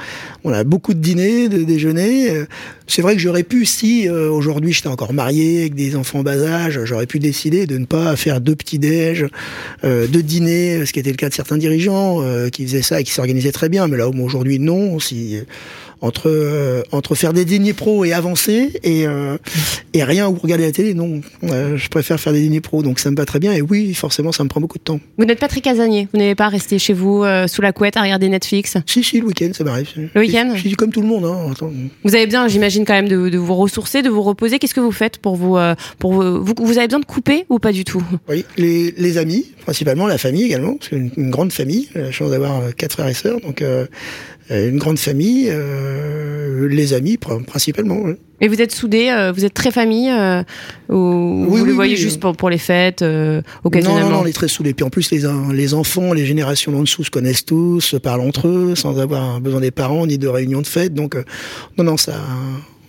[0.43, 2.45] on a beaucoup de dîners, de déjeuners.
[2.93, 6.37] C'est vrai que j'aurais pu si aujourd'hui j'étais encore marié avec des enfants en bas
[6.43, 9.27] âge, j'aurais pu décider de ne pas faire deux petits déj,
[9.81, 12.21] deux dîners, ce qui était le cas de certains dirigeants
[12.51, 14.99] qui faisaient ça et qui s'organisaient très bien, mais là aujourd'hui non.
[14.99, 15.37] Si
[16.01, 19.37] entre euh, entre faire des dîners pro et avancer et euh,
[19.93, 21.21] et rien ou regarder la télé, non.
[21.43, 23.53] Euh, je préfère faire des dîners pro, donc ça me va très bien.
[23.53, 24.99] Et oui, forcément, ça me prend beaucoup de temps.
[25.17, 26.07] Vous n'êtes pas très casanier.
[26.13, 28.77] Vous n'avez pas resté chez vous euh, sous la couette à regarder Netflix?
[28.85, 29.89] Si si, le week-end, ça m'arrive.
[30.13, 30.51] Le week-end?
[30.55, 31.25] Je suis comme tout le monde.
[31.25, 31.51] Hein.
[31.51, 31.71] Attends.
[32.03, 34.59] Vous avez besoin, j'imagine quand même de, de, vous ressourcer, de vous reposer.
[34.59, 35.57] Qu'est-ce que vous faites pour vous
[35.99, 38.03] pour vous, vous, vous avez besoin de couper ou pas du tout?
[38.27, 41.89] Oui, les, les amis principalement, la famille également, parce qu'une une grande famille.
[41.93, 43.85] J'ai la chance d'avoir quatre frères et sœurs, donc euh,
[44.51, 47.99] une grande famille, euh, les amis principalement.
[48.01, 48.17] Ouais.
[48.43, 50.41] Et vous êtes soudés, euh, vous êtes très famille, euh,
[50.89, 52.01] ou oui, vous oui, le voyez oui.
[52.01, 54.73] juste pour, pour les fêtes, euh, occasionnellement Non, non, non, on est très soudés.
[54.73, 55.21] Puis en plus, les,
[55.53, 59.39] les enfants, les générations d'en dessous se connaissent tous, se parlent entre eux, sans avoir
[59.39, 60.95] besoin des parents ni de réunions de fête.
[60.95, 61.23] Donc, euh,
[61.77, 62.15] non, non, ça.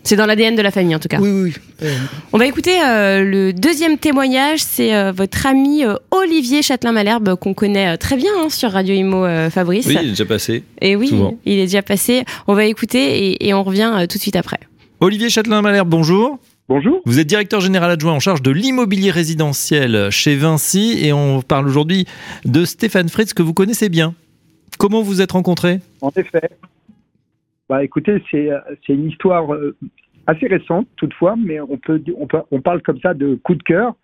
[0.04, 1.18] C'est dans l'ADN de la famille en tout cas.
[1.20, 1.54] Oui, oui.
[1.80, 1.88] oui.
[2.32, 4.60] On va écouter euh, le deuxième témoignage.
[4.60, 9.24] C'est euh, votre ami euh, Olivier Châtelain-Malherbe qu'on connaît très bien hein, sur Radio Imo
[9.50, 9.86] Fabrice.
[9.86, 10.64] Oui, il est déjà passé.
[10.80, 11.38] Et oui, souvent.
[11.44, 12.24] il est déjà passé.
[12.48, 14.58] On va écouter et, et on revient tout de suite après.
[15.00, 16.38] Olivier Châtelain-Malherbe, bonjour.
[16.68, 17.00] Bonjour.
[17.04, 21.68] Vous êtes directeur général adjoint en charge de l'immobilier résidentiel chez Vinci et on parle
[21.68, 22.06] aujourd'hui
[22.44, 24.14] de Stéphane Fritz que vous connaissez bien.
[24.78, 25.80] Comment vous êtes rencontrés?
[26.00, 26.50] En effet.
[27.68, 29.76] Bah, écoutez, c'est une histoire euh,
[30.26, 33.62] assez récente toutefois, mais on peut, on, peut, on parle comme ça de coup de
[33.62, 33.94] cœur.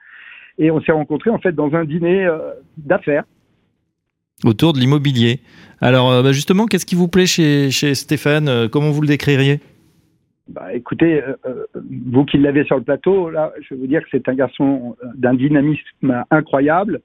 [0.61, 2.39] Et on s'est rencontrés en fait dans un dîner euh,
[2.77, 3.25] d'affaires.
[4.45, 5.41] Autour de l'immobilier.
[5.81, 8.49] Alors euh, bah, justement, qu'est-ce qui vous plaît chez, chez Stéphane?
[8.49, 9.61] Euh, Comment vous le décririez?
[10.49, 11.23] Bah, écoutez,
[12.07, 15.35] vous qui l'avez sur le plateau, là, je veux dire que c'est un garçon d'un
[15.35, 17.03] dynamisme incroyable,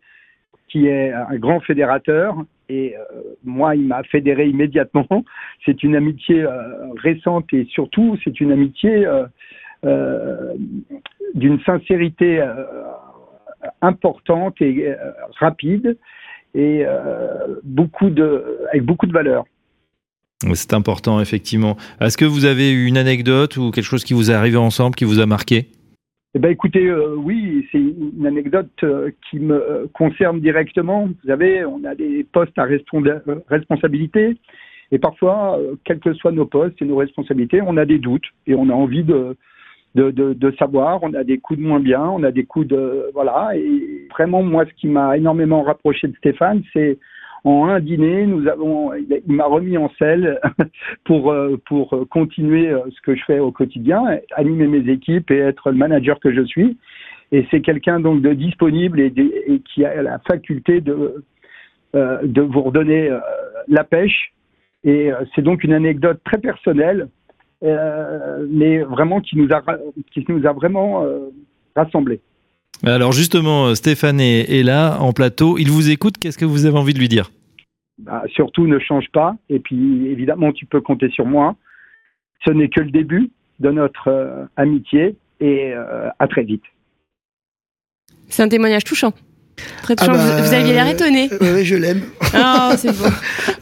[0.74, 2.36] qui est un grand fédérateur.
[2.68, 2.96] Et
[3.44, 5.08] moi, il m'a fédéré immédiatement.
[5.66, 6.46] C'est une amitié
[6.98, 9.08] récente et surtout, c'est une amitié
[11.36, 12.44] d'une sincérité
[13.82, 14.96] importante et euh,
[15.40, 15.98] rapide
[16.54, 17.56] et euh,
[18.72, 19.46] avec beaucoup de valeur.
[20.54, 21.78] C'est important, effectivement.
[22.02, 25.06] Est-ce que vous avez une anecdote ou quelque chose qui vous est arrivé ensemble, qui
[25.06, 25.68] vous a marqué?
[26.36, 28.84] Eh ben, écoutez, euh, oui, c'est une anecdote
[29.30, 31.06] qui me concerne directement.
[31.06, 32.66] Vous savez, on a des postes à
[33.50, 34.38] responsabilité
[34.92, 38.54] et parfois, quels que soient nos postes et nos responsabilités, on a des doutes et
[38.54, 39.36] on a envie de,
[39.96, 41.00] de, de, de, savoir.
[41.04, 43.56] On a des coups de moins bien, on a des coups de voilà.
[43.56, 46.98] Et vraiment, moi, ce qui m'a énormément rapproché de Stéphane, c'est
[47.44, 50.40] en un dîner, nous avons, il m'a remis en selle
[51.04, 55.40] pour euh, pour continuer euh, ce que je fais au quotidien, animer mes équipes et
[55.40, 56.78] être le manager que je suis.
[57.32, 59.12] Et c'est quelqu'un donc de disponible et,
[59.74, 61.24] qui a la faculté de
[61.96, 63.10] euh, de vous redonner
[63.68, 64.34] la pêche.
[64.86, 67.08] Et c'est donc une anecdote très personnelle
[67.62, 69.62] mais vraiment qui nous a,
[70.12, 71.06] qui nous a vraiment
[71.78, 72.20] rassemblés.
[72.82, 75.58] Alors justement, Stéphane est, là en plateau.
[75.58, 76.18] Il vous écoute.
[76.18, 77.32] Qu'est-ce que vous avez envie de lui dire?
[78.00, 79.36] Bah, Surtout, ne change pas.
[79.50, 81.56] Et puis, évidemment, tu peux compter sur moi.
[82.46, 85.16] Ce n'est que le début de notre euh, amitié.
[85.40, 85.74] Et
[86.20, 86.64] à très vite.
[88.30, 89.14] C'est un témoignage touchant.
[89.84, 91.30] Très ah bah, vous, aviez l'air étonné.
[91.42, 92.02] oui, je l'aime.
[92.36, 93.06] Oh, c'est beau.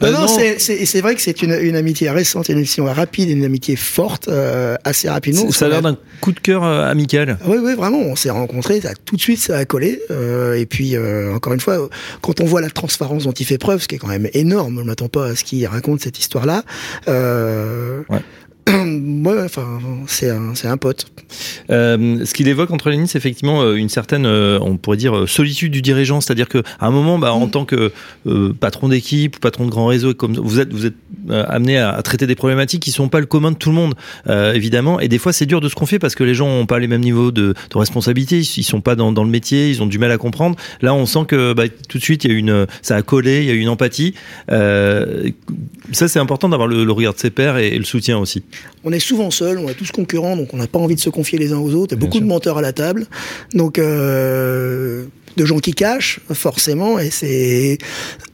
[0.00, 4.28] non, c'est vrai que c'est une, une, amitié récente, une amitié rapide, une amitié forte,
[4.28, 5.50] euh, assez rapidement.
[5.50, 7.38] Ça a l'air d'un coup de cœur euh, amical.
[7.46, 7.98] Oui, oui, vraiment.
[7.98, 10.00] On s'est rencontrés, tout de suite, ça a collé.
[10.10, 10.96] Euh, et puis,
[11.34, 11.88] encore une fois,
[12.20, 14.78] quand on voit la transparence dont il fait preuve, ce qui est quand même énorme,
[14.78, 16.62] on ne m'attend pas à ce qu'il raconte cette histoire-là.
[17.06, 18.20] Ouais.
[18.86, 21.06] Moi, enfin, c'est un, c'est un pote.
[21.70, 24.96] Euh, ce qu'il évoque entre les lignes, c'est effectivement euh, une certaine, euh, on pourrait
[24.96, 26.20] dire, solitude du dirigeant.
[26.20, 27.50] C'est-à-dire qu'à un moment, bah, en mm.
[27.50, 27.92] tant que
[28.60, 30.94] patron d'équipe ou patron de grand réseau, comme vous êtes, vous êtes
[31.28, 33.94] amené à, traiter des problématiques qui sont pas le commun de tout le monde,
[34.28, 35.00] évidemment.
[35.00, 36.88] Et des fois, c'est dur de se confier parce que les gens ont pas les
[36.88, 38.38] mêmes niveaux de, de responsabilité.
[38.38, 40.56] Ils, sont pas dans, dans, le métier, ils ont du mal à comprendre.
[40.80, 43.40] Là, on sent que bah, tout de suite, il y a une, ça a collé,
[43.40, 44.14] il y a une empathie.
[44.48, 48.42] ça, c'est important d'avoir le, le regard de ses pairs et, et le soutien aussi
[48.84, 51.10] on est souvent seul, on est tous concurrents, donc on n'a pas envie de se
[51.10, 51.94] confier les uns aux autres.
[51.94, 53.06] Il y a beaucoup de menteurs à la table.
[53.54, 55.04] Donc, euh,
[55.36, 57.78] de gens qui cachent, forcément, et c'est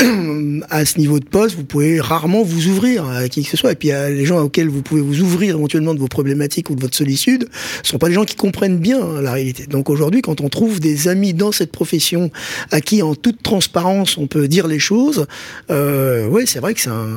[0.71, 3.73] à ce niveau de poste, vous pouvez rarement vous ouvrir à qui que ce soit.
[3.73, 6.81] Et puis, les gens auxquels vous pouvez vous ouvrir éventuellement de vos problématiques ou de
[6.81, 7.49] votre solitude,
[7.83, 9.67] ce sont pas des gens qui comprennent bien hein, la réalité.
[9.67, 12.31] Donc aujourd'hui, quand on trouve des amis dans cette profession
[12.71, 15.27] à qui, en toute transparence, on peut dire les choses,
[15.71, 17.09] euh, oui, c'est vrai que c'est un...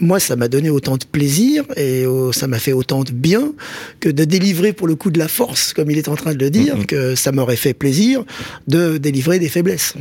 [0.00, 3.52] moi, ça m'a donné autant de plaisir et oh, ça m'a fait autant de bien
[4.00, 6.38] que de délivrer pour le coup de la force, comme il est en train de
[6.38, 6.86] le dire, mm-hmm.
[6.86, 8.24] que ça m'aurait fait plaisir
[8.66, 9.94] de délivrer des faiblesses.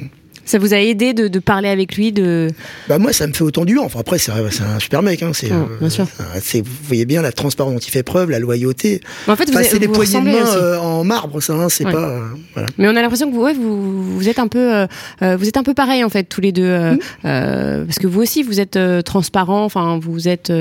[0.52, 2.50] Ça vous a aidé de, parler avec lui de...
[2.90, 3.84] Bah moi, ça me fait autant du bien.
[3.84, 5.24] Enfin après, c'est un super mec.
[5.24, 5.32] Hein.
[5.34, 5.90] C'est, euh,
[6.42, 9.00] c'est, vous voyez bien la transparence dont il fait preuve, la loyauté.
[9.30, 11.54] en fait, c'est des poignées de main euh, en marbre, ça.
[11.54, 12.10] Hein, c'est pas.
[12.10, 12.68] Euh, voilà.
[12.78, 14.86] Mais on a l'impression que vous, ouais, vous, vous êtes un peu,
[15.22, 16.98] vous êtes un peu pareil en fait tous les deux, mmh.
[17.24, 19.64] parce que vous aussi, vous êtes transparent.
[19.64, 20.52] Enfin, vous êtes,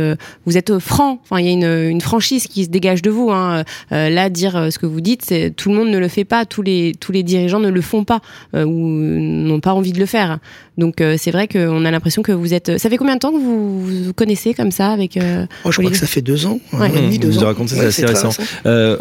[0.47, 1.19] vous êtes franc.
[1.25, 3.33] Enfin, il y a une, une, franchise qui se dégage de vous.
[3.33, 3.65] Hein.
[3.91, 6.45] là, dire ce que vous dites, tout le monde ne le fait pas.
[6.47, 8.21] Tous les, tous les dirigeants ne le font pas
[8.55, 10.39] ou n'ont pas envie de le faire.
[10.79, 12.79] Donc euh, c'est vrai qu'on a l'impression que vous êtes.
[12.79, 15.79] Ça fait combien de temps que vous vous connaissez comme ça avec euh, oh, Je
[15.79, 17.55] crois que ça fait deux ans, un et demi, deux vous ans.
[17.67, 18.31] c'est assez récent.
[18.67, 18.97] Euh,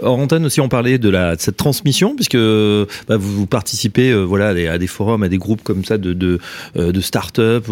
[0.45, 4.49] aussi, on parlait de, la, de cette transmission, puisque bah, vous, vous, participez euh, voilà,
[4.71, 6.39] à des, forums, à des groupes comme ça de, de,
[6.75, 7.67] de start-up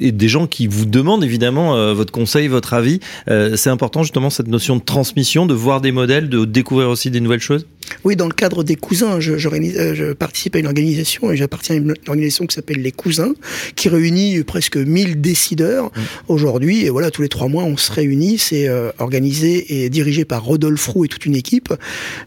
[0.00, 3.00] et des gens qui vous demandent évidemment votre conseil, votre avis.
[3.26, 7.20] c'est important justement cette notion de transmission, de voir des modèles, de découvrir aussi des
[7.20, 7.66] nouvelles choses?
[8.04, 9.48] Oui, dans le cadre des cousins, je, je,
[9.94, 13.34] je participe à une organisation et j'appartiens à une organisation qui s'appelle les Cousins,
[13.76, 16.00] qui réunit presque 1000 décideurs mmh.
[16.28, 16.84] aujourd'hui.
[16.84, 18.38] Et voilà, tous les trois mois, on se réunit.
[18.38, 21.72] C'est euh, organisé et dirigé par Rodolphe Roux et toute une équipe.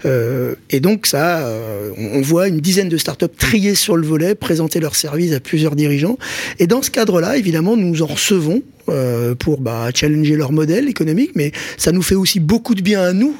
[0.05, 4.35] Euh, et donc, ça, euh, on voit une dizaine de startups triées sur le volet,
[4.35, 6.17] présenter leurs services à plusieurs dirigeants.
[6.59, 11.31] Et dans ce cadre-là, évidemment, nous en recevons euh, pour bah, challenger leur modèle économique,
[11.33, 13.35] mais ça nous fait aussi beaucoup de bien à nous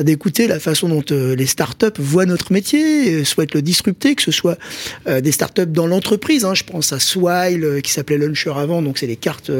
[0.00, 4.32] d'écouter la façon dont euh, les startups voient notre métier, souhaitent le disrupter, que ce
[4.32, 4.58] soit
[5.06, 6.44] euh, des startups dans l'entreprise.
[6.44, 9.52] Hein, je pense à Swile qui s'appelait Launcher avant, donc c'est les cartes,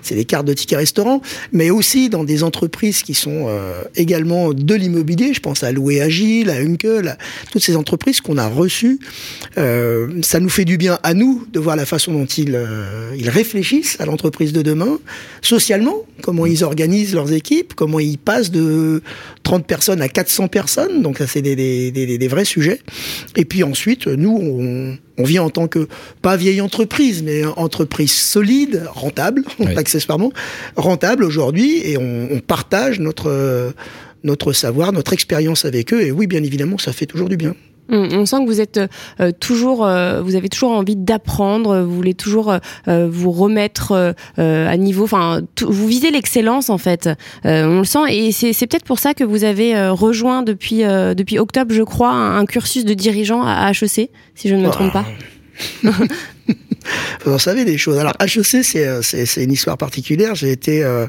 [0.00, 1.20] c'est les cartes de tickets restaurants,
[1.52, 3.48] mais aussi dans des entreprises qui sont
[3.96, 5.34] également de l'immobilier.
[5.34, 7.18] Je pense à Loué Agile, à Uncle, à
[7.52, 8.98] toutes ces entreprises qu'on a reçues.
[9.56, 12.58] ça nous fait du bien à nous de voir la façon dont ils,
[13.16, 14.69] ils réfléchissent à l'entreprise de demain,
[15.42, 19.02] socialement, comment ils organisent leurs équipes, comment ils passent de
[19.42, 22.80] 30 personnes à 400 personnes, donc ça c'est des, des, des, des, vrais sujets.
[23.36, 25.88] Et puis ensuite, nous, on, on vient en tant que,
[26.22, 29.44] pas vieille entreprise, mais entreprise solide, rentable,
[29.76, 30.32] accessoirement,
[30.76, 33.72] rentable aujourd'hui, et on, on partage notre,
[34.24, 37.54] notre savoir, notre expérience avec eux, et oui, bien évidemment, ça fait toujours du bien.
[37.90, 38.80] On sent que vous êtes
[39.20, 42.56] euh, toujours, euh, vous avez toujours envie d'apprendre, vous voulez toujours
[42.88, 45.04] euh, vous remettre à niveau.
[45.04, 47.08] Enfin, vous visez l'excellence en fait.
[47.44, 51.74] on le sent et c'est peut-être pour ça que vous avez rejoint depuis depuis octobre,
[51.74, 55.04] je crois, un, cursus de dirigeant à HEC, si je ne me trompe pas.
[57.24, 57.98] Vous en savez des choses.
[57.98, 58.64] Alors HEC,
[59.02, 60.34] c'est une histoire particulière.
[60.34, 61.06] J'ai été euh,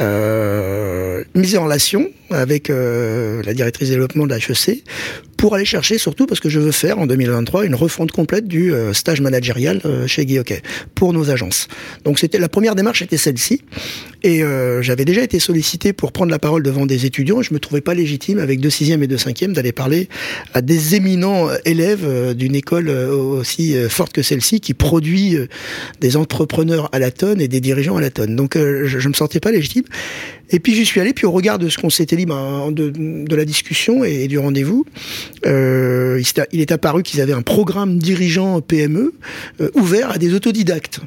[0.00, 4.82] euh, mis en relation avec euh, la directrice développement de HEC
[5.36, 8.72] pour aller chercher surtout parce que je veux faire en 2023 une refonte complète du
[8.72, 10.38] euh, stage managérial euh, chez Guy
[10.94, 11.68] pour nos agences.
[12.04, 13.62] Donc c'était la première démarche était celle-ci
[14.22, 17.42] et euh, j'avais déjà été sollicité pour prendre la parole devant des étudiants.
[17.42, 20.08] Je me trouvais pas légitime avec deux sixièmes et deux cinquièmes d'aller parler
[20.54, 25.36] à des éminents élèves d'une école aussi forte que celle-ci qui produit
[26.00, 28.36] des entrepreneurs à la tonne et des dirigeants à la tonne.
[28.36, 29.84] Donc je, je me sentais pas légitime.
[30.50, 33.34] Et puis j'y suis allé, puis au regard de ce qu'on s'était dit ben, de,
[33.34, 34.86] la discussion et, du rendez-vous,
[35.44, 36.22] euh,
[36.52, 39.12] il, est apparu qu'ils avaient un programme dirigeant PME
[39.60, 41.00] euh, ouvert à des autodidactes.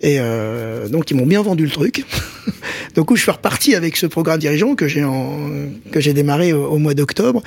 [0.00, 2.04] Et euh, donc ils m'ont bien vendu le truc.
[2.94, 5.04] donc où je suis reparti avec ce programme dirigeant que j'ai
[5.90, 7.42] que j'ai démarré au, mois d'octobre.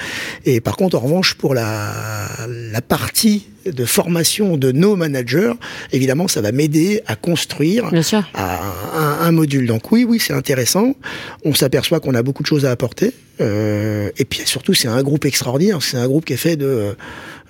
[0.46, 5.54] Et par contre en revanche pour la, la partie de formation de nos managers,
[5.91, 7.89] évidemment ça va m'aider à construire
[8.36, 9.68] un, module.
[9.68, 10.96] Donc oui oui c'est intéressant.
[11.43, 13.14] On s'aperçoit qu'on a beaucoup de choses à apporter.
[13.41, 15.82] Euh, et puis surtout c'est un groupe extraordinaire.
[15.82, 16.96] C'est un groupe qui est fait de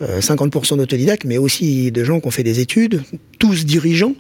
[0.01, 3.03] 50% euh, d'autodidactes, mais aussi de gens qui ont fait des études,
[3.39, 4.15] tous dirigeants.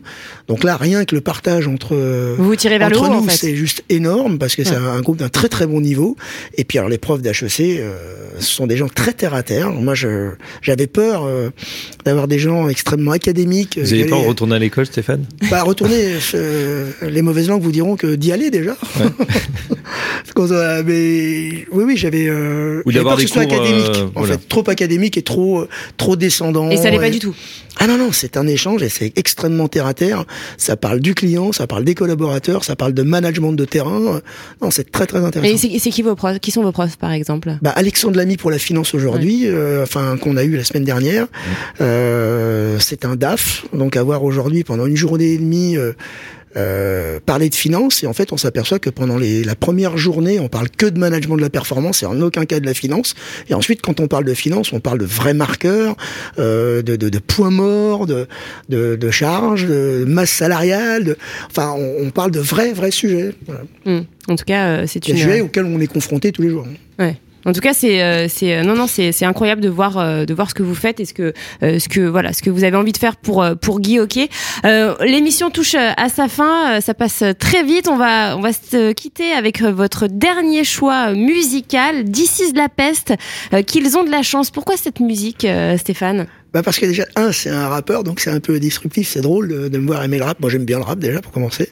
[0.47, 1.95] Donc là, rien que le partage entre,
[2.37, 5.17] vous, vous tirez vers le haut, nous, c'est juste énorme parce que c'est un groupe
[5.17, 6.15] d'un très très bon niveau.
[6.57, 7.95] Et puis alors les profs d'HEC, euh,
[8.39, 9.71] ce sont des gens très terre à terre.
[9.71, 11.49] Moi, j'avais peur euh,
[12.05, 13.77] d'avoir des gens extrêmement académiques.
[13.77, 15.25] Vous n'avez pas retourné à l'école, Stéphane?
[15.49, 16.15] Bah retourner,
[17.01, 18.77] les mauvaises langues vous diront que d'y aller déjà.
[20.85, 22.27] mais oui, oui, j'avais.
[22.27, 25.64] Euh, Ou d'avoir des cours académiques, en fait, trop académique et trop
[25.97, 26.69] trop descendant.
[26.69, 27.35] Et ça n'est pas du tout.
[27.77, 30.23] Ah non non, c'est un échange et c'est extrêmement terre à terre.
[30.57, 34.21] Ça parle du client, ça parle des collaborateurs, ça parle de management de terrain.
[34.61, 35.67] Non, c'est très très intéressant.
[35.69, 37.57] Et c'est qui vos profs Qui sont vos profs par exemple?
[37.61, 41.27] Bah Alexandre Lamy pour la finance aujourd'hui, euh, enfin qu'on a eu la semaine dernière.
[41.81, 45.77] Euh, c'est un DAF, donc à voir aujourd'hui pendant une journée et demie.
[45.77, 45.93] Euh,
[46.57, 50.39] euh, parler de finance et en fait on s'aperçoit que pendant les, la première journée
[50.39, 53.13] on parle que de management de la performance et en aucun cas de la finance
[53.49, 55.95] et ensuite quand on parle de finance on parle de vrais marqueurs
[56.39, 58.27] euh, de, de, de, points morts de,
[58.69, 61.17] de, de charges de masse salariale
[61.49, 63.61] enfin on, on, parle de vrais vrais sujets voilà.
[63.85, 64.05] mmh.
[64.29, 66.65] en tout cas euh, c'est une sujet auquel on est confronté tous les jours
[66.99, 67.17] ouais.
[67.45, 70.49] En tout cas, c'est euh, euh, non non c'est incroyable de voir euh, de voir
[70.49, 72.91] ce que vous faites et ce que ce que voilà ce que vous avez envie
[72.91, 74.29] de faire pour pour Guy Hockey.
[75.01, 77.87] L'émission touche à sa fin, ça passe très vite.
[77.87, 83.13] On va on va se quitter avec votre dernier choix musical, This de la peste.
[83.67, 84.51] Qu'ils ont de la chance.
[84.51, 86.27] Pourquoi cette musique, Stéphane?
[86.55, 89.49] Bah parce que déjà, un, c'est un rappeur, donc c'est un peu disruptif, c'est drôle
[89.49, 90.39] de, de, me voir aimer le rap.
[90.39, 91.67] Moi, j'aime bien le rap déjà pour commencer.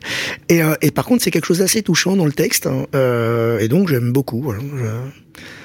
[0.49, 2.85] Et, euh, et par contre, c'est quelque chose d'assez touchant dans le texte, hein.
[2.93, 4.41] euh, et donc j'aime beaucoup.
[4.41, 4.59] Voilà.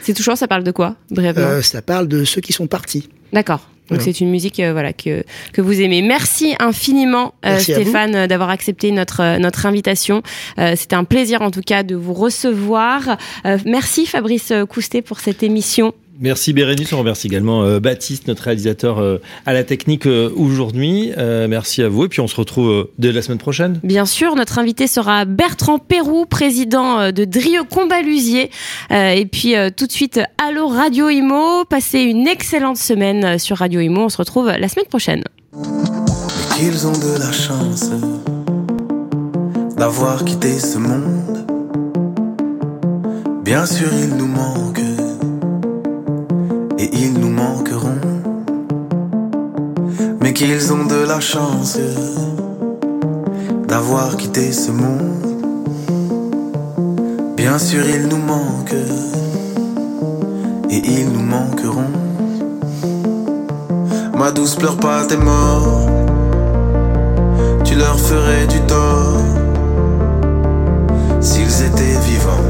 [0.03, 1.49] C'est touchant, ça parle de quoi, brièvement?
[1.49, 3.09] Euh, Ça parle de ceux qui sont partis.
[3.33, 3.69] D'accord.
[3.91, 6.01] Donc c'est une musique euh, voilà que que vous aimez.
[6.03, 10.23] Merci infiniment euh, Stéphane d'avoir accepté notre notre invitation.
[10.77, 13.17] C'était un plaisir en tout cas de vous recevoir.
[13.65, 15.95] merci Fabrice Coustet pour cette émission.
[16.21, 21.13] Merci Bérénice, on remercie également euh, Baptiste, notre réalisateur euh, à la technique euh, aujourd'hui.
[21.17, 23.79] merci à vous et puis on se retrouve dès la semaine prochaine.
[23.85, 28.51] Bien sûr, notre invité sera Bertrand Perrou, président de Drio Combalusier.
[28.91, 34.05] et puis tout de suite, allô Radio Imo, passez une excellente semaine sur Radio Imo.
[34.05, 35.23] On se retrouve la semaine prochaine.
[36.57, 37.91] Qu'ils ont de la chance
[39.77, 41.47] d'avoir quitté ce monde.
[43.45, 44.88] Bien sûr, il nous manque
[46.79, 48.01] et ils nous manqueront.
[50.21, 51.79] Mais qu'ils ont de la chance
[53.67, 55.27] d'avoir quitté ce monde.
[57.37, 58.75] Bien sûr, il nous manque
[60.71, 61.93] et ils nous manqueront.
[64.17, 65.89] Ma douce, pleure pas, t'es mort.
[67.65, 69.23] Tu leur ferais du tort
[71.21, 72.49] s'ils étaient vivants.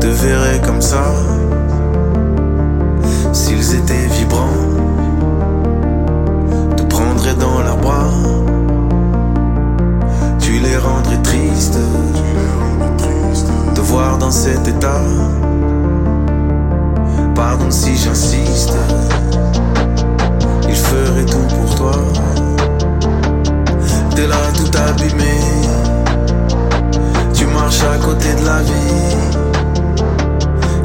[0.00, 1.04] Te verrais comme ça
[3.48, 4.60] s'ils étaient vibrants.
[6.76, 8.12] Te prendraient dans leurs bras.
[10.38, 11.78] Tu les rendrais tristes
[13.74, 15.02] de voir dans cet état.
[17.34, 18.76] Pardon si j'insiste,
[20.68, 21.98] il ferait tout pour toi.
[24.14, 25.36] T'es là tout abîmé,
[27.32, 29.16] tu marches à côté de la vie.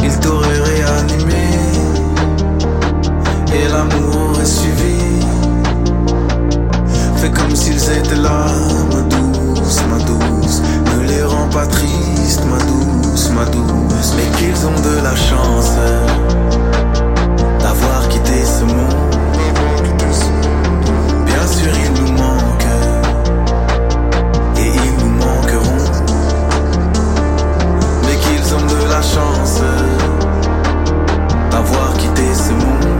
[0.05, 1.62] Il t'aurait réanimé
[3.53, 4.97] et l'amour aurait suivi.
[7.17, 8.47] Fais comme s'ils étaient là,
[8.91, 10.61] ma douce, ma douce.
[10.93, 14.13] Ne les rends pas tristes, ma douce, ma douce.
[14.15, 15.71] Mais qu'ils ont de la chance
[17.59, 19.15] d'avoir quitté ce monde.
[21.25, 22.73] Bien sûr, ils nous manquent
[24.57, 25.85] et ils nous manqueront.
[28.05, 29.61] Mais qu'ils ont de la chance
[31.51, 32.92] d'avoir quitté ce monde.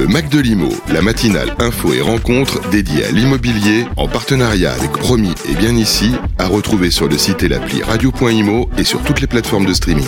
[0.00, 4.96] Le Mac de l'Imo, la matinale info et rencontre dédiée à l'immobilier en partenariat avec
[4.96, 9.20] Romy et Bien Ici, à retrouver sur le site et l'appli radio.imo et sur toutes
[9.20, 10.06] les plateformes de streaming.